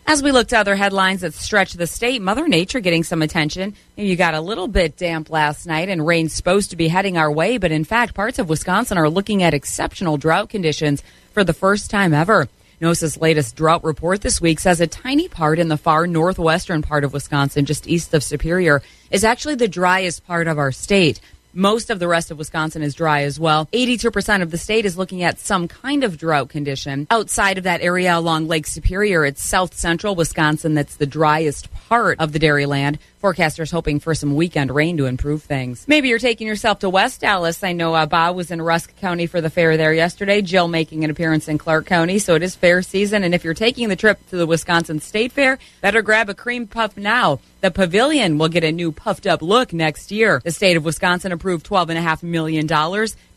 [0.08, 3.76] As we look to other headlines that stretch the state, Mother Nature getting some attention.
[3.96, 7.32] You got a little bit damp last night, and rain's supposed to be heading our
[7.32, 11.54] way, but in fact, parts of Wisconsin are looking at exceptional drought conditions for the
[11.54, 12.50] first time ever.
[12.82, 17.04] NOAA's latest drought report this week says a tiny part in the far northwestern part
[17.04, 21.20] of Wisconsin, just east of Superior, is actually the driest part of our state.
[21.54, 23.66] Most of the rest of Wisconsin is dry as well.
[23.74, 27.06] 82% of the state is looking at some kind of drought condition.
[27.12, 32.22] Outside of that area along Lake Superior, it's south central Wisconsin that's the driest part
[32.22, 33.00] of the Dairyland.
[33.22, 35.86] Forecasters hoping for some weekend rain to improve things.
[35.90, 37.64] Maybe you're taking yourself to West Allis.
[37.66, 40.42] I know uh, Bob was in Rusk County for the fair there yesterday.
[40.42, 43.24] Jill making an appearance in Clark County, so it is fair season.
[43.24, 46.66] And if you're taking the trip to the Wisconsin State Fair, better grab a cream
[46.66, 47.40] puff now.
[47.62, 50.42] The pavilion will get a new puffed up look next year.
[50.42, 52.68] The state of Wisconsin approved $12.5 million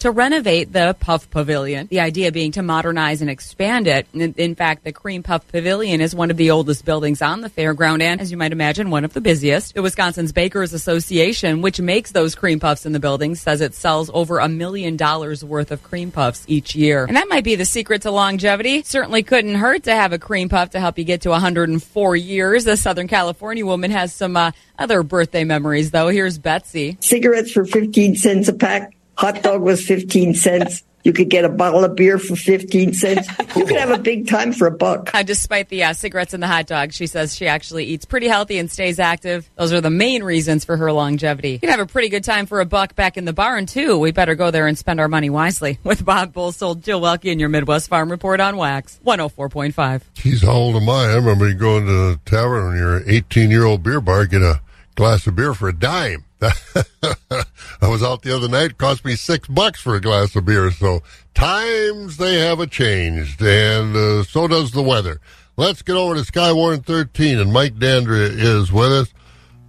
[0.02, 1.86] to renovate the Puff Pavilion.
[1.86, 4.08] The idea being to modernize and expand it.
[4.12, 7.48] In, in fact, the Cream Puff Pavilion is one of the oldest buildings on the
[7.48, 9.74] fairground and, as you might imagine, one of the busiest.
[9.74, 14.10] The Wisconsin's Bakers Association, which makes those cream puffs in the building, says it sells
[14.12, 17.04] over a million dollars worth of cream puffs each year.
[17.04, 18.82] And that might be the secret to longevity.
[18.82, 22.66] Certainly couldn't hurt to have a cream puff to help you get to 104 years.
[22.66, 26.08] A Southern California woman has some uh, other birthday memories, though.
[26.08, 26.96] Here's Betsy.
[26.98, 28.96] Cigarettes for 15 cents a pack.
[29.16, 30.82] Hot dog was 15 cents.
[31.04, 33.28] You could get a bottle of beer for 15 cents.
[33.56, 35.10] You could have a big time for a buck.
[35.12, 38.28] Uh, despite the uh, cigarettes and the hot dog, she says she actually eats pretty
[38.28, 39.50] healthy and stays active.
[39.56, 41.52] Those are the main reasons for her longevity.
[41.52, 43.98] You can have a pretty good time for a buck back in the barn, too.
[43.98, 45.78] We better go there and spend our money wisely.
[45.84, 50.02] With Bob Bosold, Jill Welke, and your Midwest Farm Report on Wax 104.5.
[50.14, 51.06] Geez, how old am I?
[51.10, 54.26] I remember you going to the tavern when you're an 18 year old beer bar,
[54.26, 54.60] get a
[54.94, 56.24] glass of beer for a dime.
[56.42, 58.78] I was out the other night.
[58.78, 60.70] Cost me six bucks for a glass of beer.
[60.70, 61.02] So
[61.34, 65.20] times they have a changed, and uh, so does the weather.
[65.56, 69.12] Let's get over to Skywarn 13, and Mike Dandria is with us.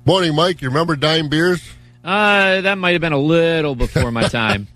[0.05, 0.61] Morning, Mike.
[0.61, 1.61] You remember dime beers?
[2.03, 4.67] Uh, that might have been a little before my time.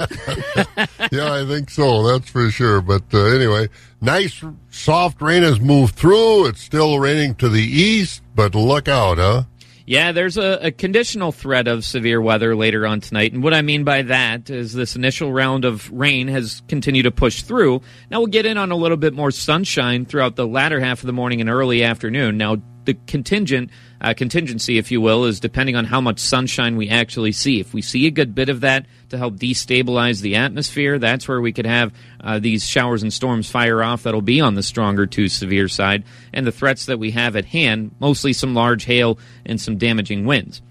[1.12, 2.04] yeah, I think so.
[2.08, 2.82] That's for sure.
[2.82, 3.68] But uh, anyway,
[4.00, 6.48] nice soft rain has moved through.
[6.48, 9.44] It's still raining to the east, but look out, huh?
[9.88, 13.32] Yeah, there's a, a, conditional threat of severe weather later on tonight.
[13.32, 17.12] And what I mean by that is this initial round of rain has continued to
[17.12, 17.82] push through.
[18.12, 21.08] Now we'll get in on a little bit more sunshine throughout the latter half of
[21.08, 22.38] the morning and early afternoon.
[22.38, 23.70] Now, the contingent
[24.02, 27.60] uh, contingency, if you will, is depending on how much sunshine we actually see.
[27.60, 31.42] If we see a good bit of that to help destabilize the atmosphere, that's where
[31.42, 34.04] we could have uh, these showers and storms fire off.
[34.04, 37.46] That'll be on the stronger to severe side, and the threats that we have at
[37.46, 40.62] hand, mostly some large hail and some damaging winds.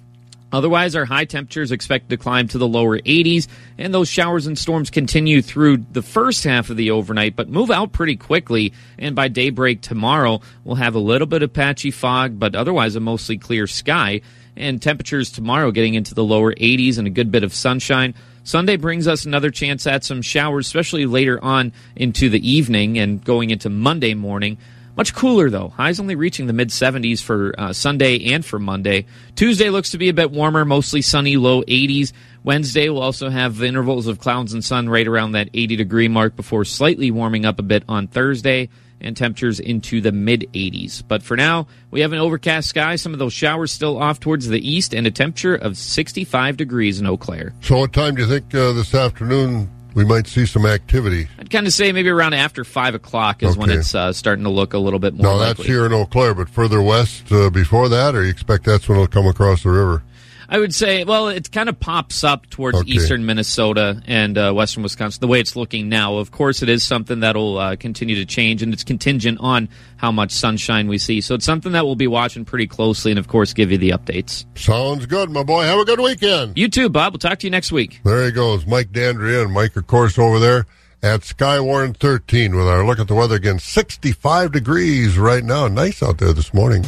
[0.52, 4.56] Otherwise, our high temperatures expect to climb to the lower 80s, and those showers and
[4.56, 8.72] storms continue through the first half of the overnight, but move out pretty quickly.
[8.98, 13.00] And by daybreak tomorrow, we'll have a little bit of patchy fog, but otherwise a
[13.00, 14.20] mostly clear sky.
[14.56, 18.14] And temperatures tomorrow getting into the lower 80s and a good bit of sunshine.
[18.42, 23.22] Sunday brings us another chance at some showers, especially later on into the evening and
[23.22, 24.56] going into Monday morning.
[24.96, 25.68] Much cooler though.
[25.68, 29.06] Highs only reaching the mid 70s for uh, Sunday and for Monday.
[29.34, 32.12] Tuesday looks to be a bit warmer, mostly sunny, low 80s.
[32.42, 36.34] Wednesday will also have intervals of clouds and sun right around that 80 degree mark
[36.34, 41.02] before slightly warming up a bit on Thursday and temperatures into the mid 80s.
[41.06, 44.48] But for now, we have an overcast sky, some of those showers still off towards
[44.48, 47.54] the east, and a temperature of 65 degrees in Eau Claire.
[47.60, 51.26] So, what time do you think uh, this afternoon we might see some activity.
[51.38, 53.58] I'd kind of say maybe around after five o'clock is okay.
[53.58, 55.22] when it's uh, starting to look a little bit more.
[55.22, 58.64] No, that's here in Eau Claire, but further west uh, before that, or you expect
[58.64, 60.02] that's when it'll come across the river?
[60.48, 62.90] I would say, well, it kind of pops up towards okay.
[62.90, 65.20] eastern Minnesota and uh, western Wisconsin.
[65.20, 68.62] The way it's looking now, of course, it is something that'll uh, continue to change,
[68.62, 71.20] and it's contingent on how much sunshine we see.
[71.20, 73.90] So it's something that we'll be watching pretty closely, and of course, give you the
[73.90, 74.44] updates.
[74.58, 75.64] Sounds good, my boy.
[75.64, 76.56] Have a good weekend.
[76.56, 77.12] You too, Bob.
[77.12, 78.00] We'll talk to you next week.
[78.04, 80.66] There he goes, Mike Dandria, and Mike, of course, over there
[81.02, 83.58] at Skywarn 13 with our look at the weather again.
[83.58, 85.68] 65 degrees right now.
[85.68, 86.84] Nice out there this morning.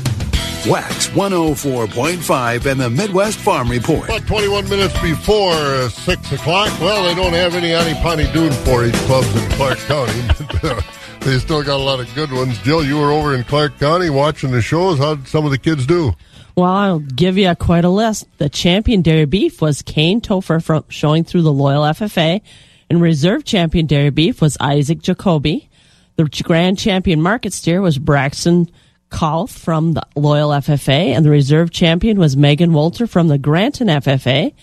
[0.66, 4.04] Wax 104.5 and the Midwest Farm Report.
[4.04, 6.80] About 21 minutes before uh, 6 o'clock.
[6.80, 10.22] Well, they don't have any Ani Pani Dune 4-H clubs in Clark County.
[10.60, 10.80] But, uh,
[11.20, 12.58] they still got a lot of good ones.
[12.62, 14.98] Jill, you were over in Clark County watching the shows.
[14.98, 16.12] How did some of the kids do?
[16.56, 18.26] Well, I'll give you quite a list.
[18.38, 22.40] The champion dairy beef was Kane Topher from showing through the Loyal FFA,
[22.90, 25.68] and reserve champion dairy beef was Isaac Jacoby.
[26.16, 28.70] The grand champion market steer was Braxton
[29.10, 33.88] Kolf from the Loyal FFA, and the reserve champion was Megan Walter from the Granton
[33.88, 34.54] FFA.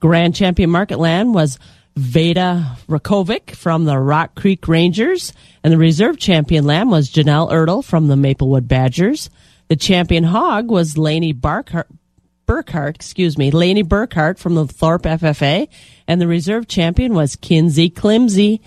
[0.00, 1.58] Grand champion market land was
[1.96, 5.32] Veda Rakovic from the Rock Creek Rangers,
[5.64, 9.30] and the reserve champion lamb was Janelle Ertl from the Maplewood Badgers.
[9.68, 11.88] The champion hog was Laney Barkhart,
[12.46, 15.68] Burkhart, excuse me, Laney Burkhart from the Thorpe FFA,
[16.06, 18.60] and the reserve champion was Kinsey Klimsey,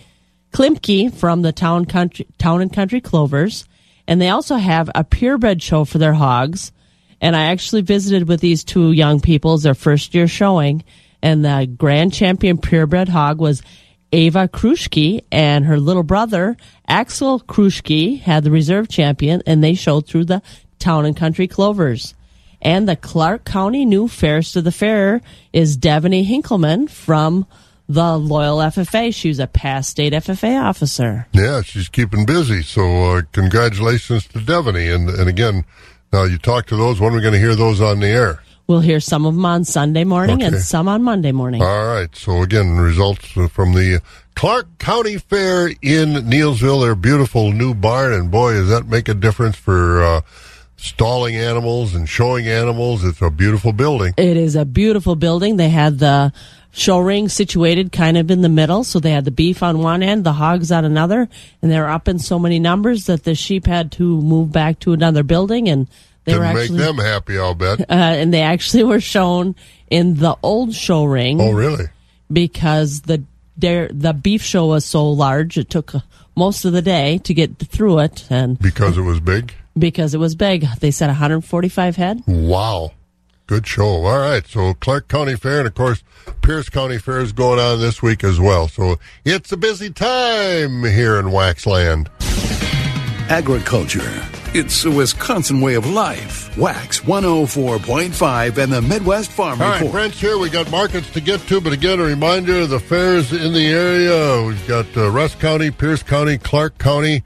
[0.52, 3.66] Klimke from the Town Country Town and Country Clovers,
[4.12, 6.74] and they also have a purebred show for their hogs.
[7.22, 10.84] And I actually visited with these two young people, their first year showing,
[11.24, 13.64] and the grand champion purebred hog was
[14.12, 16.58] Ava Kruschke and her little brother
[16.90, 20.42] Axel Kruschke had the reserve champion, and they showed through the
[20.78, 22.14] Town and Country Clovers.
[22.62, 25.22] And the Clark County new fairest of the fair
[25.54, 27.48] is Devaney Hinkleman from
[27.94, 29.14] the Loyal FFA.
[29.14, 31.28] She was a past state FFA officer.
[31.34, 32.62] Yeah, she's keeping busy.
[32.62, 34.94] So uh, congratulations to Devaney.
[34.94, 35.66] And, and again,
[36.14, 37.00] now you talk to those.
[37.00, 38.42] When are we going to hear those on the air?
[38.68, 40.46] We'll hear some of them on Sunday morning Okay.
[40.48, 41.62] and some on Monday morning.
[41.62, 42.16] All right.
[42.16, 44.02] So again, results from the
[44.36, 46.82] Clark County Fair in Neillsville.
[46.82, 50.22] Their beautiful new barn, and boy, does that make a difference for uh,
[50.78, 53.04] stalling animals and showing animals.
[53.04, 54.14] It's a beautiful building.
[54.18, 55.58] It is a beautiful building.
[55.58, 56.32] They had the
[56.72, 58.84] show ring situated kind of in the middle.
[58.84, 61.28] So they had the beef on one end, the hogs on another,
[61.62, 64.80] and they were up in so many numbers that the sheep had to move back
[64.82, 65.88] to another building and
[66.24, 67.82] they Didn't were make actually, them happy, I'll bet.
[67.90, 69.56] uh, and they actually were shown
[69.90, 71.42] in the old show ring.
[71.42, 71.86] Oh, really?
[72.32, 73.24] Because the
[73.58, 76.00] the beef show was so large, it took uh,
[76.36, 79.54] most of the day to get through it, and Because it was big?
[79.78, 82.24] because it was big, they said 145 head.
[82.28, 82.92] Wow.
[83.52, 84.06] Good show.
[84.06, 84.48] All right.
[84.48, 86.06] So Clark County Fair and of course
[86.42, 88.70] Pierce County Fair is going on this week as well.
[88.70, 88.96] So
[89.26, 92.08] it's a busy time here in Waxland.
[93.30, 94.10] Agriculture.
[94.54, 96.58] It's a Wisconsin way of life.
[96.58, 99.92] Wax 104.5 and the Midwest Farm All right, Report.
[99.92, 100.38] Brent's here.
[100.38, 103.68] We got markets to get to, but again, a reminder: of the fairs in the
[103.68, 104.48] area.
[104.48, 107.22] We've got uh, Rusk County, Pierce County, Clark County,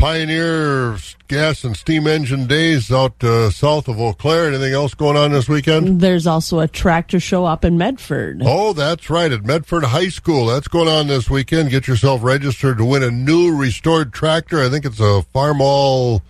[0.00, 0.96] Pioneer
[1.28, 4.46] Gas and Steam Engine Days out uh, south of Eau Claire.
[4.48, 6.00] Anything else going on this weekend?
[6.00, 8.40] There's also a tractor show up in Medford.
[8.42, 9.30] Oh, that's right.
[9.30, 10.46] At Medford High School.
[10.46, 11.68] That's going on this weekend.
[11.68, 14.62] Get yourself registered to win a new restored tractor.
[14.62, 16.22] I think it's a Farmall.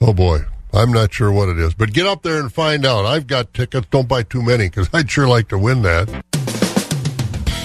[0.00, 0.40] Oh, boy.
[0.72, 1.74] I'm not sure what it is.
[1.74, 3.06] But get up there and find out.
[3.06, 3.86] I've got tickets.
[3.92, 6.24] Don't buy too many because I'd sure like to win that.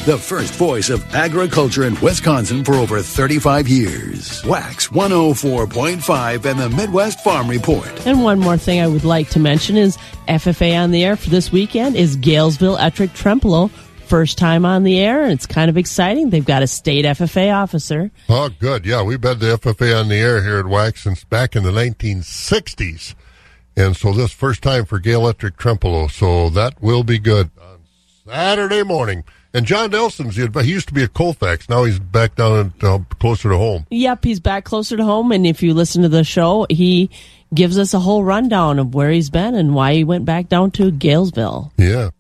[0.05, 4.43] The first voice of agriculture in Wisconsin for over 35 years.
[4.43, 8.07] Wax 104.5 and the Midwest Farm Report.
[8.07, 11.29] And one more thing I would like to mention is FFA on the air for
[11.29, 13.69] this weekend is Galesville Ettrick Trempealeau.
[14.07, 16.31] First time on the air, and it's kind of exciting.
[16.31, 18.09] They've got a state FFA officer.
[18.27, 18.87] Oh, good.
[18.87, 21.69] Yeah, we've had the FFA on the air here at Wax since back in the
[21.69, 23.13] 1960s.
[23.77, 26.09] And so this first time for Gale Ettrick Trempealeau.
[26.09, 27.81] So that will be good on
[28.25, 29.25] Saturday morning.
[29.53, 31.67] And John Nelson's, he he used to be at Colfax.
[31.67, 33.85] Now he's back down at, uh, closer to home.
[33.89, 37.09] Yep, he's back closer to home, and if you listen to the show, he
[37.53, 40.71] gives us a whole rundown of where he's been and why he went back down
[40.71, 41.71] to Galesville.
[41.77, 42.11] Yeah.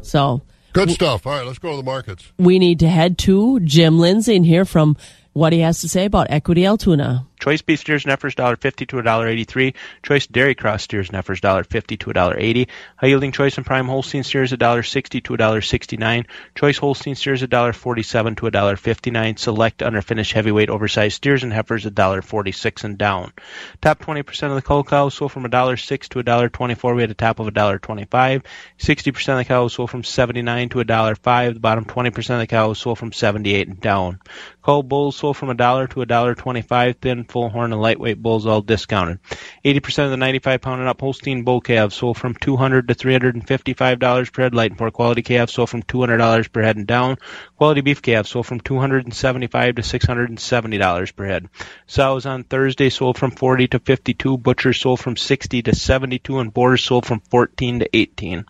[0.00, 0.40] So
[0.72, 1.26] Good stuff.
[1.26, 2.32] All right, let's go to the markets.
[2.38, 4.96] we need to head to Jim Lindsay and hear from
[5.32, 7.26] what he has to say about Equity Altoona.
[7.38, 9.74] Choice beef steers and heifers $1.50 to $1.83.
[10.02, 12.68] Choice dairy cross steers and heifers $1.50 to $1.80.
[12.96, 16.26] High yielding choice and prime Holstein steers $1.60 to $1.69.
[16.54, 19.38] Choice Holstein steers $1.47 to $1.59.
[19.38, 23.32] Select underfinished heavyweight oversized steers and heifers $1.46 and down.
[23.80, 26.94] Top 20% of the cull cows sold from $1.06 to $1.24.
[26.96, 28.42] We had a top of $1.25.
[28.78, 31.54] 60% of the cows sold from 79 to $1.05.
[31.54, 34.18] The bottom 20% of the cows sold from 78 and down.
[34.62, 36.96] Cull bulls sold from $1 to $1.25.
[37.00, 39.18] Thin, full horn, and lightweight bulls all discounted.
[39.64, 44.32] 80% of the 95 pound and up Holstein bull calves sold from 200 to $355
[44.32, 44.54] per head.
[44.54, 47.16] Light and poor quality calves sold from $200 per head and down.
[47.56, 51.48] Quality beef calves sold from $275 to $670 per head.
[51.86, 54.38] Sows on Thursday sold from 40 to 52.
[54.38, 58.44] Butchers sold from 60 to 72, and boars sold from 14 to 18.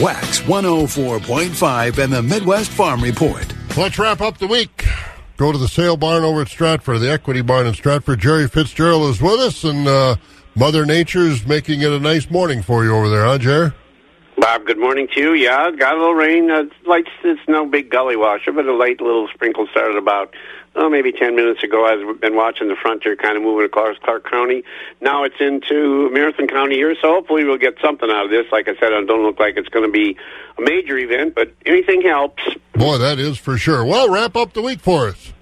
[0.00, 3.52] Wax 104.5 and the Midwest Farm Report.
[3.76, 4.84] Let's wrap up the week.
[5.38, 8.18] Go to the sale barn over at Stratford, the Equity Barn in Stratford.
[8.18, 10.16] Jerry Fitzgerald is with us, and uh,
[10.56, 13.72] Mother Nature's making it a nice morning for you over there, huh, Jerry?
[14.38, 15.34] Bob, good morning to you.
[15.34, 16.50] Yeah, got a little rain.
[16.50, 20.34] Uh, light, it's no big gully washer, but a light little sprinkle started about
[20.78, 21.84] oh, maybe 10 minutes ago.
[21.84, 24.62] I've been watching the frontier kind of moving across Clark County.
[25.00, 28.46] Now it's into Marathon County here, so hopefully we'll get something out of this.
[28.52, 30.16] Like I said, it don't look like it's going to be
[30.56, 32.42] a major event, but anything helps.
[32.72, 33.84] Boy, that is for sure.
[33.84, 35.32] Well, wrap up the week for us.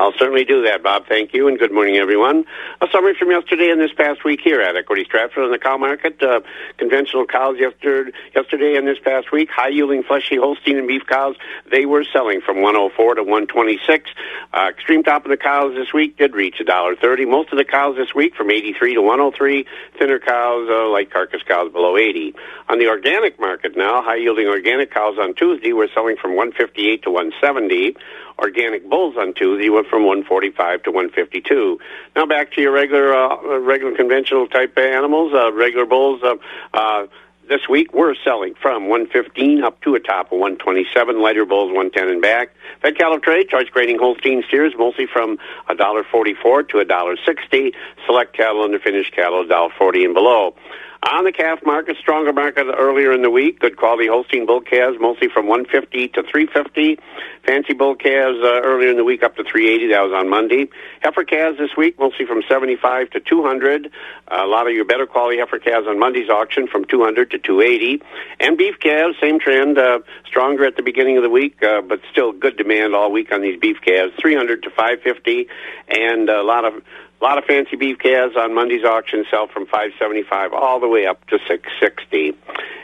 [0.00, 1.06] I'll certainly do that, Bob.
[1.06, 2.46] Thank you, and good morning, everyone.
[2.80, 5.76] A summary from yesterday and this past week here at Equity Stratford on the cow
[5.76, 6.22] market.
[6.22, 6.40] Uh,
[6.78, 11.36] conventional cows yesterday, yesterday and this past week, high-yielding fleshy Holstein and beef cows,
[11.70, 14.08] they were selling from 104 to 126.
[14.54, 17.28] Uh, extreme top of the cows this week did reach $1.30.
[17.28, 19.66] Most of the cows this week from 83 to 103.
[19.98, 22.34] Thinner cows, uh, light carcass cows below 80.
[22.70, 27.10] On the organic market now, high-yielding organic cows on Tuesday were selling from 158 to
[27.10, 27.96] 170
[28.40, 31.78] organic bulls on Tuesday went from 145 to 152.
[32.16, 35.32] Now back to your regular, uh, regular conventional type animals.
[35.34, 36.36] Uh, regular bulls uh,
[36.74, 37.06] uh,
[37.48, 41.20] this week we're selling from 115 up to a top of 127.
[41.20, 42.54] Lighter bulls 110 and back.
[42.80, 45.38] Fed cattle trade choice grading Holstein steers mostly from
[45.68, 47.74] a dollar 44 to a dollar 60.
[48.06, 50.54] Select cattle under finished cattle dollar 40 and below.
[51.02, 53.58] On the calf market, stronger market earlier in the week.
[53.58, 56.98] Good quality Holstein bull calves, mostly from 150 to 350.
[57.46, 59.92] Fancy bull calves uh, earlier in the week up to 380.
[59.94, 60.68] That was on Monday.
[61.00, 63.86] Heifer calves this week, mostly from 75 to 200.
[63.86, 63.88] Uh,
[64.28, 68.02] a lot of your better quality heifer calves on Monday's auction from 200 to 280.
[68.38, 72.00] And beef calves, same trend, uh, stronger at the beginning of the week, uh, but
[72.12, 75.48] still good demand all week on these beef calves, 300 to 550,
[75.88, 76.82] and a lot of
[77.20, 81.06] a lot of fancy beef calves on Monday's auction sell from 575 all the way
[81.06, 82.34] up to 660.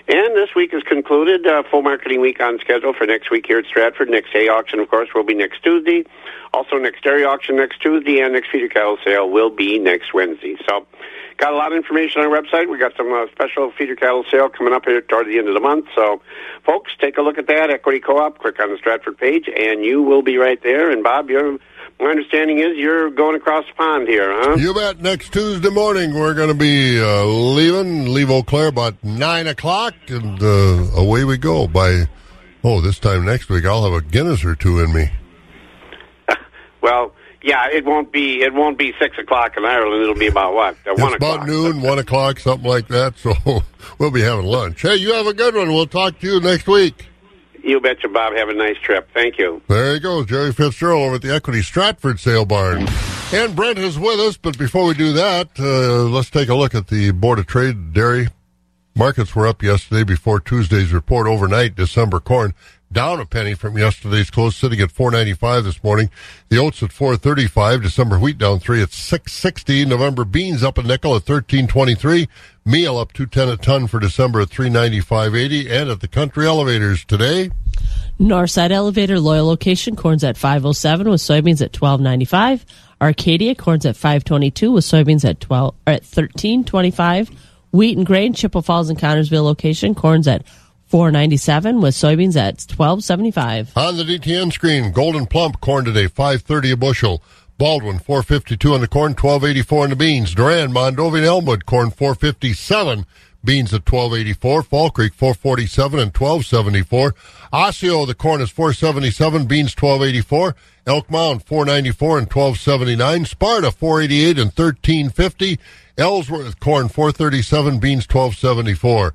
[0.09, 1.47] And this week is concluded.
[1.47, 4.11] Uh, full marketing week on schedule for next week here at Stratford.
[4.11, 6.05] Next hay auction, of course, will be next Tuesday.
[6.53, 10.57] Also, next dairy auction next Tuesday, and next feeder cattle sale will be next Wednesday.
[10.69, 10.87] So,
[11.39, 12.71] got a lot of information on our website.
[12.71, 15.55] We got some uh, special feeder cattle sale coming up here toward the end of
[15.55, 15.87] the month.
[15.95, 16.23] So,
[16.65, 17.71] folks, take a look at that.
[17.71, 18.39] Equity Co-op.
[18.39, 20.91] Click on the Stratford page, and you will be right there.
[20.91, 21.59] And Bob, you're
[21.99, 24.57] my understanding is you're going across the pond here, huh?
[24.57, 25.01] You bet.
[25.01, 29.95] Next Tuesday morning, we're going to be uh, leaving, leave Eau Claire about 9 o'clock,
[30.09, 31.67] and uh, away we go.
[31.67, 32.07] By,
[32.63, 35.11] oh, this time next week, I'll have a Guinness or two in me.
[36.83, 40.03] well, yeah, it won't be it won't be six o'clock in Ireland.
[40.03, 40.75] It'll be about what?
[40.87, 41.49] Uh, it's one about o'clock.
[41.49, 43.15] noon, one o'clock, something like that.
[43.27, 43.63] So
[43.99, 44.83] we'll be having lunch.
[44.83, 45.69] Hey, you have a good one.
[45.69, 47.07] We'll talk to you next week.
[47.67, 48.37] You betcha, Bob.
[48.37, 49.09] Have a nice trip.
[49.13, 49.61] Thank you.
[49.67, 52.87] There you go, Jerry Fitzgerald over at the Equity Stratford Sale Barn.
[53.33, 56.77] And Brent is with us, but before we do that, uh, let's take a look
[56.77, 58.29] at the Board of Trade dairy.
[58.95, 61.75] Markets were up yesterday before Tuesday's report overnight.
[61.75, 62.55] December corn
[62.91, 66.11] down a penny from yesterday's close, sitting at 495 this morning.
[66.49, 67.83] The oats at 435.
[67.83, 69.85] December wheat down three at 660.
[69.87, 72.29] November beans up a nickel at 1323.
[72.65, 75.71] Meal up 210 a ton for December at 395.80.
[75.71, 77.51] And at the country elevators today.
[78.19, 82.65] Northside Elevator Loyal location corns at 507 with soybeans at 12.95.
[83.01, 87.31] Arcadia corns at 522 with soybeans at 12 or at 13.25.
[87.73, 90.47] Wheat and grain Chippewa Falls and Connorsville location corns at
[90.87, 93.77] 497 with soybeans at 1275.
[93.77, 97.23] On the DTN screen, Gold'n Plump corn today 530 a bushel.
[97.59, 100.35] Baldwin 452 on the corn, 1284 on the beans.
[100.35, 103.07] Durand, Mondovi, Elmwood corn 457.
[103.43, 104.63] Beans at 1284.
[104.65, 107.15] Fall Creek 447 and 1274.
[107.53, 109.47] Osseo, the corn is 477.
[109.47, 110.55] Beans 1284.
[110.87, 113.25] Elk Mound 494 and 1279.
[113.25, 115.59] Sparta 488 and 1350.
[115.97, 117.79] Ellsworth corn 437.
[117.79, 119.15] Beans 1274.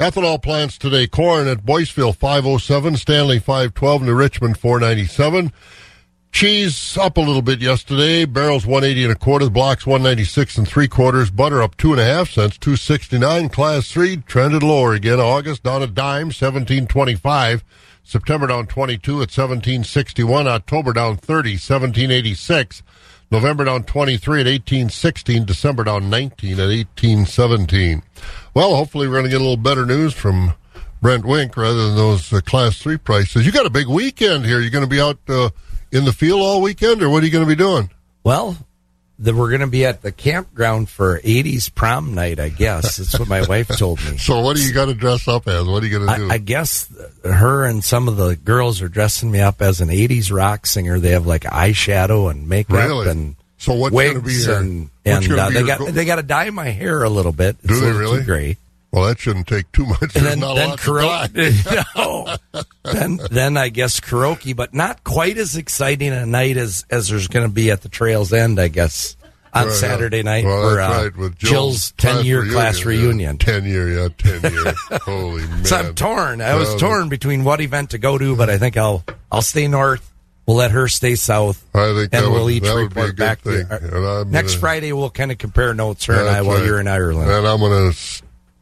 [0.00, 1.06] Ethanol plants today.
[1.06, 5.52] Corn at Boyceville 507, Stanley 512, New Richmond 497.
[6.32, 8.24] Cheese up a little bit yesterday.
[8.24, 9.50] Barrels 180 and a quarter.
[9.50, 11.30] Blocks 196 and three quarters.
[11.30, 12.56] Butter up two and a half cents.
[12.56, 13.50] 269.
[13.50, 15.20] Class three trended lower again.
[15.20, 16.28] August down a dime.
[16.28, 17.62] 1725.
[18.02, 20.48] September down 22 at 1761.
[20.48, 21.50] October down 30.
[21.50, 22.82] 1786.
[23.30, 25.44] November down 23 at 1816.
[25.44, 28.02] December down 19 at 1817.
[28.54, 30.54] Well, hopefully we're going to get a little better news from
[31.00, 33.46] Brent Wink rather than those uh, Class 3 prices.
[33.46, 34.60] You got a big weekend here.
[34.60, 35.50] You're going to be out uh,
[35.92, 37.90] in the field all weekend, or what are you going to be doing?
[38.24, 38.56] Well,
[39.20, 42.96] that we're going to be at the campground for 80s prom night, I guess.
[42.96, 44.16] That's what my wife told me.
[44.18, 45.66] So what do you got to dress up as?
[45.66, 46.30] What are you going to do?
[46.30, 46.90] I, I guess
[47.24, 50.98] her and some of the girls are dressing me up as an 80s rock singer.
[50.98, 53.10] They have like eyeshadow and makeup Really?
[53.10, 56.16] and So what's wigs gonna be your- and, and uh, they got go- they got
[56.16, 57.56] to dye my hair a little bit.
[57.62, 58.22] It's Do they really?
[58.24, 58.56] Gray.
[58.90, 60.16] well, that shouldn't take too much.
[60.16, 61.94] And then not a then to karaoke.
[62.54, 62.62] no.
[62.92, 67.28] then then I guess karaoke, but not quite as exciting a night as as there's
[67.28, 68.58] going to be at the Trails End.
[68.58, 69.14] I guess
[69.52, 70.22] on Right, Saturday yeah.
[70.22, 73.36] night Well, for uh, right, with Jill's ten year class reunion.
[73.40, 73.44] Yeah.
[73.52, 74.72] Ten year, yeah, ten year.
[75.02, 75.64] Holy man!
[75.66, 76.40] So I'm torn.
[76.40, 79.42] I was Well, torn between what event to go to, but I think I'll I'll
[79.42, 80.09] stay north.
[80.50, 81.64] We'll let her stay south.
[81.76, 83.68] I think and we'll would- each that be a report back thing.
[83.68, 84.92] to next gonna- Friday.
[84.92, 86.66] We'll kind of compare notes, her and I, while right.
[86.66, 87.30] you're in Ireland.
[87.30, 87.96] And I'm going to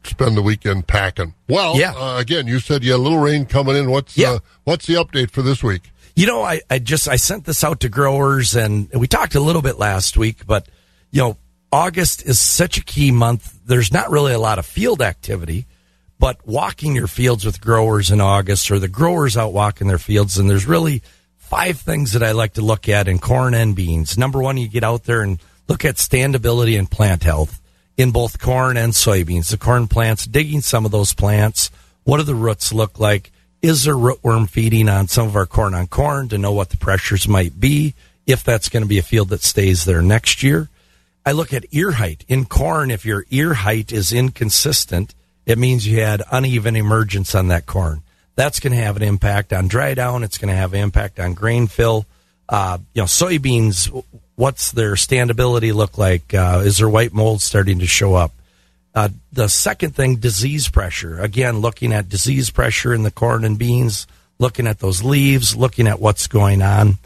[0.05, 1.32] spend the weekend packing.
[1.49, 1.95] Well, Yeah.
[1.95, 3.91] uh, again, you said you had a little rain coming in.
[3.91, 5.91] What's uh, what's the update for this week?
[6.14, 9.41] You know, I, I just I sent this out to growers, and we talked a
[9.41, 10.68] little bit last week, but
[11.11, 11.39] you know,
[11.72, 13.59] August is such a key month.
[13.64, 15.64] There's not really a lot of field activity,
[16.18, 20.36] but walking your fields with growers in August, or the growers out walking their fields,
[20.36, 21.01] and there's really
[21.49, 24.18] five things that I like to look at in corn and beans.
[24.18, 27.59] Number one, you get out there and look at standability and plant health
[27.96, 29.51] in both corn and soybeans.
[29.51, 31.70] The corn plants, digging some of those plants.
[32.05, 33.32] What do the roots look like?
[33.62, 36.76] Is there rootworm feeding on some of our corn on corn to know what the
[36.76, 37.94] pressures might be?
[38.26, 40.68] If that's going to be a field that stays there next year.
[41.24, 42.26] I look at ear height.
[42.28, 45.14] In corn, if your ear height is inconsistent,
[45.46, 48.03] it means you had uneven emergence on that corn.
[48.39, 50.22] That's going to have an impact on dry down.
[50.22, 52.07] It's going to have an impact on grain fill.
[52.49, 54.05] Uh, you know, soybeans,
[54.36, 56.32] what's their standability look like?
[56.32, 58.30] Uh, is there white mold starting to show up?
[58.95, 61.18] Uh, the second thing, disease pressure.
[61.18, 64.07] Again, looking at disease pressure in the corn and beans,
[64.39, 66.99] looking at those leaves, looking at what's going on.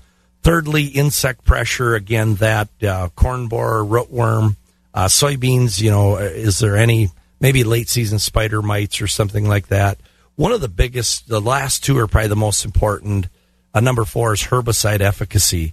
[0.43, 1.95] Thirdly, insect pressure.
[1.95, 4.57] Again, that uh, corn borer, rootworm,
[4.93, 5.81] uh, soybeans.
[5.81, 7.09] You know, is there any
[7.41, 9.99] maybe late season spider mites or something like that?
[10.43, 13.29] One of the biggest, the last two are probably the most important.
[13.73, 15.73] Uh, number four is herbicide efficacy.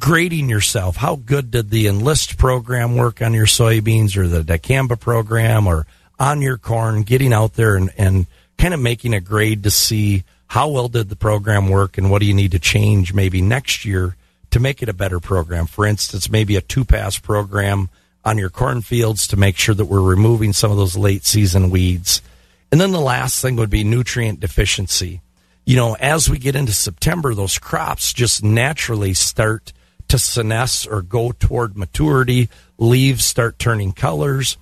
[0.00, 0.96] Grading yourself.
[0.96, 5.86] How good did the Enlist program work on your soybeans or the dicamba program or
[6.18, 7.04] on your corn?
[7.04, 8.26] Getting out there and, and
[8.58, 12.18] kind of making a grade to see how well did the program work and what
[12.18, 14.16] do you need to change maybe next year
[14.50, 15.66] to make it a better program.
[15.66, 17.90] For instance, maybe a two pass program
[18.24, 22.22] on your cornfields to make sure that we're removing some of those late season weeds.
[22.72, 25.22] And then the last thing would be nutrient deficiency.
[25.66, 29.72] You know, as we get into September, those crops just naturally start
[30.08, 32.48] to senesce or go toward maturity.
[32.78, 34.56] Leaves start turning colors.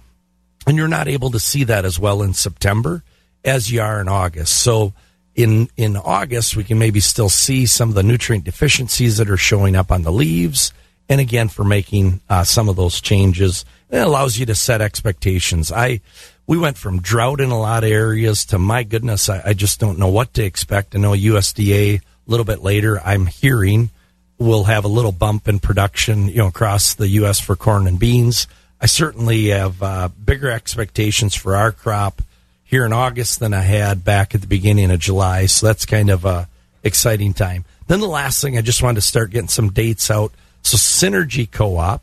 [0.67, 3.03] And you're not able to see that as well in September
[3.45, 4.61] as you are in August.
[4.61, 4.93] So
[5.35, 9.37] in, in August, we can maybe still see some of the nutrient deficiencies that are
[9.37, 10.73] showing up on the leaves.
[11.09, 15.73] And again, for making uh, some of those changes, it allows you to set expectations.
[15.73, 16.01] I,
[16.49, 19.79] we went from drought in a lot of areas to my goodness, I, I just
[19.79, 20.97] don't know what to expect.
[20.97, 23.91] I know USDA a little bit later, I'm hearing
[24.39, 27.39] we'll have a little bump in production, you know, across the U.S.
[27.41, 28.47] for corn and beans.
[28.81, 32.23] I certainly have uh, bigger expectations for our crop
[32.65, 35.47] here in August than I had back at the beginning of July.
[35.47, 36.49] So that's kind of a
[36.85, 37.65] exciting time.
[37.89, 40.33] Then the last thing, I just wanted to start getting some dates out.
[40.63, 42.03] So Synergy Co-op,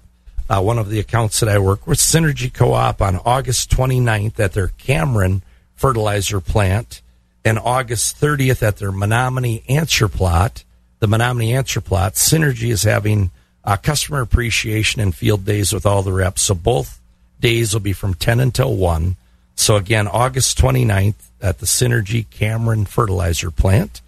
[0.50, 4.54] uh, one of the accounts that I work with, Synergy Co-op on August 29th at
[4.54, 5.42] their Cameron
[5.76, 7.02] fertilizer plant
[7.44, 10.64] and August 30th at their Menomonie answer plot,
[11.00, 12.14] the Menomonie answer plot.
[12.14, 13.32] Synergy is having
[13.64, 16.44] uh, customer appreciation and field days with all the reps.
[16.44, 17.00] So both
[17.40, 19.16] days will be from 10 until 1.
[19.56, 24.02] So again, August 29th at the Synergy Cameron fertilizer plant.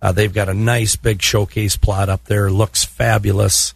[0.00, 2.50] Uh, they've got a nice big showcase plot up there.
[2.50, 3.72] Looks fabulous.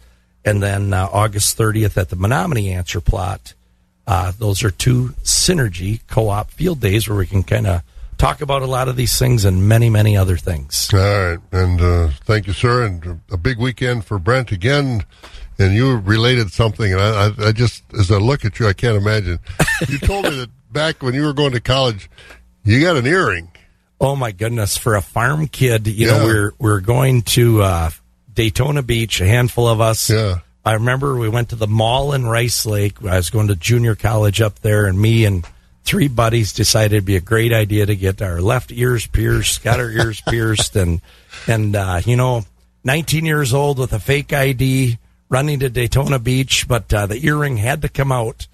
[0.47, 3.53] And then uh, August 30th at the Menomonie Answer plot.
[4.05, 7.81] Uh, those are two Synergy co-op field days where we can kind of
[8.17, 10.89] talk about a lot of these things and many, many other things.
[10.93, 12.85] All right, and uh, thank you, sir.
[12.85, 15.03] And a big weekend for Brent again.
[15.59, 18.73] And you related something, and I, I, I just, as I look at you, I
[18.73, 19.39] can't imagine.
[19.89, 22.09] You told me that back when you were going to college,
[22.63, 23.49] you got an earring.
[23.99, 24.77] Oh my goodness!
[24.77, 26.17] For a farm kid, you Yeah.
[26.19, 27.89] know, we're we're going to uh,
[28.37, 29.19] Daytona Beach.
[29.19, 30.09] A handful of us.
[30.09, 30.39] Yeah.
[30.63, 33.03] I remember we went to the mall in Rice Lake.
[33.03, 35.45] I was going to junior college up there, and me and
[35.83, 39.79] three buddies decided it'd be a great idea to get our left ears pierced, got
[39.79, 41.01] our ears pierced, and
[41.47, 42.45] and uh, you know,
[42.83, 44.97] 19 years old with a fake ID,
[45.29, 48.45] running to Daytona Beach, but uh, the earring had to come out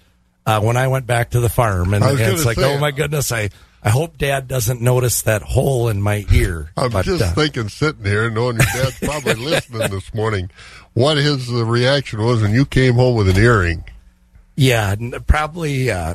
[0.46, 2.90] uh, when I went back to the farm, and, and it's like, say- oh my
[2.92, 3.50] goodness, I
[3.84, 6.70] I hope Dad doesn't notice that hole in my ear.
[6.76, 10.50] I'm but, just uh, thinking, sitting here, knowing your dad's probably listening this morning,
[10.94, 13.84] what his uh, reaction was when you came home with an earring.
[14.56, 14.94] Yeah,
[15.26, 15.90] probably.
[15.90, 16.14] Uh,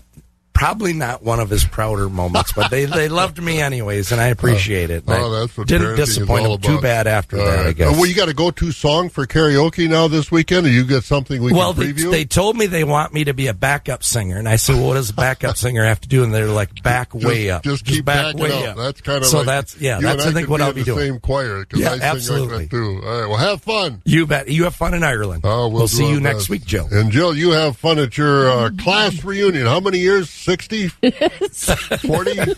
[0.53, 4.27] Probably not one of his prouder moments, but they, they loved me anyways, and I
[4.35, 5.05] appreciate it.
[5.07, 7.65] Oh, that's what didn't disappoint him too bad after All that.
[7.67, 7.95] I guess.
[7.95, 11.41] Well, you got a go-to song for karaoke now this weekend, or you got something
[11.41, 12.11] we well, can they, preview?
[12.11, 14.87] they told me they want me to be a backup singer, and I said, well,
[14.87, 17.85] "What does a backup singer have to do?" And they're like, "Back way up, Just
[17.85, 18.71] keep back way up.
[18.71, 20.01] up." That's kind of so like that's yeah.
[20.01, 21.11] That's and I think what be I'll in be the doing.
[21.13, 22.57] Same choir, Yeah, I sing absolutely.
[22.65, 22.73] like.
[22.73, 22.89] All
[23.21, 24.01] right, well, have fun.
[24.03, 24.49] You bet.
[24.49, 25.43] You have fun in Ireland.
[25.45, 26.87] Oh, we'll, we'll see you next week, Joe.
[26.91, 29.65] And Jill, you have fun at your uh, class reunion.
[29.65, 30.29] How many years?
[30.49, 30.87] 60?
[30.87, 32.53] 40?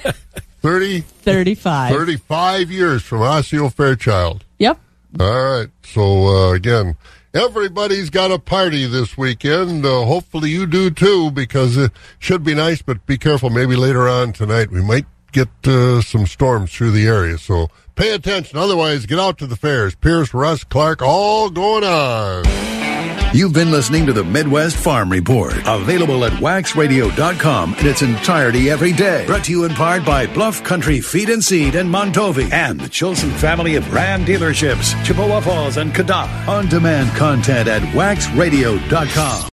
[0.61, 1.01] 30?
[1.01, 1.93] 35.
[1.93, 4.45] 35 years from Osseo Fairchild.
[4.59, 4.79] Yep.
[5.19, 5.67] All right.
[5.83, 6.95] So, uh, again,
[7.33, 9.85] everybody's got a party this weekend.
[9.85, 13.49] Uh, hopefully you do too, because it should be nice, but be careful.
[13.49, 17.37] Maybe later on tonight we might get uh, some storms through the area.
[17.37, 18.57] So pay attention.
[18.57, 19.95] Otherwise, get out to the fairs.
[19.95, 22.90] Pierce, Rusk, Clark, all going on.
[23.33, 28.91] You've been listening to the Midwest Farm Report, available at waxradio.com in its entirety every
[28.91, 29.25] day.
[29.25, 32.89] Brought to you in part by Bluff Country Feed and Seed in Mondovi and the
[32.89, 36.27] Chilson family of Ram dealerships, Chippewa Falls and Cadott.
[36.49, 39.49] On demand content at waxradio.com.